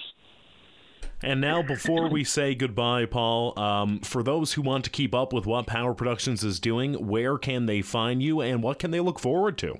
And 1.22 1.40
now, 1.40 1.62
before 1.62 2.11
we 2.11 2.24
say 2.24 2.55
goodbye, 2.55 3.07
Paul, 3.07 3.59
um, 3.59 4.00
for 4.00 4.22
those 4.22 4.52
who 4.52 4.62
want 4.62 4.85
to 4.85 4.90
keep 4.90 5.14
up 5.14 5.33
with 5.33 5.46
what 5.46 5.66
Power 5.66 5.94
Productions 5.94 6.44
is 6.44 6.61
doing, 6.61 7.07
where 7.07 7.38
can 7.38 7.66
they 7.66 7.81
find 7.81 8.22
you 8.22 8.42
and 8.42 8.62
what 8.62 8.79
can 8.79 8.90
they 8.90 9.00
look 9.00 9.18
forward 9.18 9.57
to? 9.59 9.79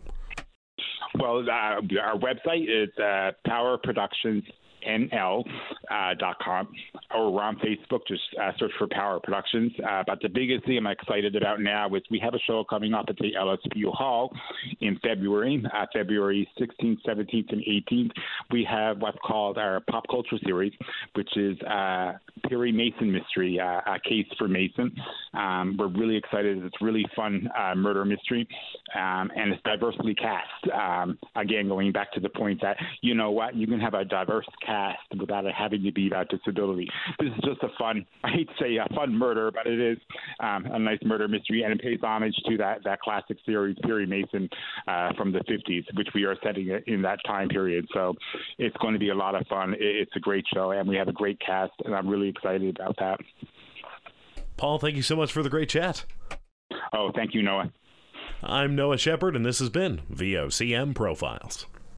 Well, 1.19 1.49
uh, 1.49 1.53
our 1.53 2.17
website 2.19 2.67
is 2.69 2.91
uh, 2.99 3.33
Power 3.47 3.79
Productions 4.87 5.45
uh, 5.91 6.65
or 7.17 7.43
on 7.43 7.57
Facebook. 7.57 8.01
Just 8.09 8.23
uh, 8.41 8.53
search 8.59 8.71
for 8.79 8.87
Power 8.89 9.21
Productions. 9.21 9.73
Uh, 9.89 10.03
but 10.07 10.21
the 10.23 10.29
biggest 10.29 10.65
thing 10.65 10.79
I'm 10.79 10.87
excited 10.87 11.37
about 11.37 11.61
now 11.61 11.93
is 11.95 12.03
we 12.11 12.19
have 12.21 12.35
a 12.35 12.39
show 12.47 12.65
coming 12.69 12.95
up 12.95 13.07
at 13.09 13.17
the 13.17 13.33
LSPU 13.39 13.93
Hall 13.93 14.33
in 14.81 14.99
February, 15.03 15.63
uh, 15.75 15.87
February 15.93 16.49
16th, 16.61 16.99
17th, 17.07 17.53
and 17.53 17.63
18th. 17.63 18.11
We 18.51 18.67
have 18.71 18.99
what's 18.99 19.19
called 19.25 19.59
our 19.59 19.81
pop 19.91 20.05
culture 20.09 20.39
series, 20.45 20.73
which 21.15 21.37
is 21.37 21.57
uh, 21.63 22.13
Perry 22.49 22.73
Mason 22.73 23.13
mystery, 23.13 23.59
uh, 23.61 23.81
a 23.87 23.99
case 24.01 24.27
for 24.39 24.49
Mason. 24.49 24.95
Um, 25.35 25.77
we're 25.79 25.89
really 25.89 26.17
excited. 26.17 26.65
It's 26.65 26.81
really 26.81 27.05
fun 27.15 27.49
murder 27.77 28.05
mystery, 28.05 28.47
um, 28.95 29.31
and 29.37 29.53
it's 29.53 29.63
diversely 29.63 30.15
cast. 30.15 30.47
Um, 30.73 31.19
again, 31.35 31.69
going 31.69 31.93
back 31.93 32.13
to 32.13 32.21
the 32.21 32.29
point 32.29 32.61
that 32.63 32.77
you 33.01 33.15
know 33.15 33.31
what, 33.31 33.55
you 33.55 33.67
can 33.67 33.81
have 33.81 33.95
a 33.95 34.05
diverse 34.05 34.47
cast 34.65 34.76
without 35.19 35.47
it 35.47 35.55
having 35.57 35.83
to 35.83 35.93
be 35.93 36.07
about 36.07 36.29
disability. 36.29 36.89
This 37.19 37.29
is 37.29 37.45
just 37.45 37.63
a 37.63 37.69
fun, 37.79 38.07
I 38.25 38.31
hate 38.31 38.49
to 38.49 38.55
say 38.61 38.77
a 38.77 38.95
fun 38.95 39.15
murder, 39.15 39.51
but 39.51 39.67
it 39.67 39.81
is 39.81 39.99
um, 40.41 40.67
a 40.67 40.79
nice 40.79 40.99
murder 41.05 41.29
mystery, 41.29 41.63
and 41.63 41.73
it 41.73 41.81
pays 41.81 42.01
homage 42.03 42.35
to 42.49 42.57
that 42.59 42.85
that 42.85 43.01
classic 43.01 43.39
series, 43.45 43.77
Perry 43.83 44.07
Mason, 44.07 44.49
uh, 44.89 45.13
from 45.17 45.33
the 45.33 45.41
50s, 45.41 45.85
which 45.97 46.09
we 46.15 46.25
are 46.25 46.37
setting 46.43 46.69
in 46.87 47.03
that 47.03 47.19
time 47.27 47.49
period. 47.49 47.87
So 47.93 48.15
it's 48.59 48.77
going 48.79 48.95
to 48.95 49.01
be 49.01 49.11
a 49.11 49.15
lot 49.15 49.35
of 49.35 49.47
fun. 49.47 49.75
It's 49.79 50.13
a 50.17 50.21
great 50.21 50.45
show, 50.53 50.73
and 50.73 50.89
we 50.89 50.97
have 50.97 51.09
a 51.09 51.13
great 51.13 51.41
cast, 51.41 51.73
and 51.85 51.95
I'm 51.95 52.09
really 52.09 52.29
excited 52.29 52.77
about 52.77 52.97
that. 52.99 53.21
Paul, 54.57 54.79
thank 54.79 54.97
you 54.97 55.03
so 55.03 55.17
much 55.17 55.33
for 55.33 55.43
the 55.43 55.51
great 55.51 55.69
chat. 55.69 56.05
Oh, 56.93 57.11
thank 57.15 57.35
you, 57.35 57.43
Noah. 57.43 57.73
I'm 58.43 58.75
Noah 58.75 58.99
Shepard, 58.99 59.35
and 59.37 59.45
this 59.45 59.59
has 59.59 59.71
been 59.71 60.03
VOCM 60.13 60.95
Profiles. 60.95 61.67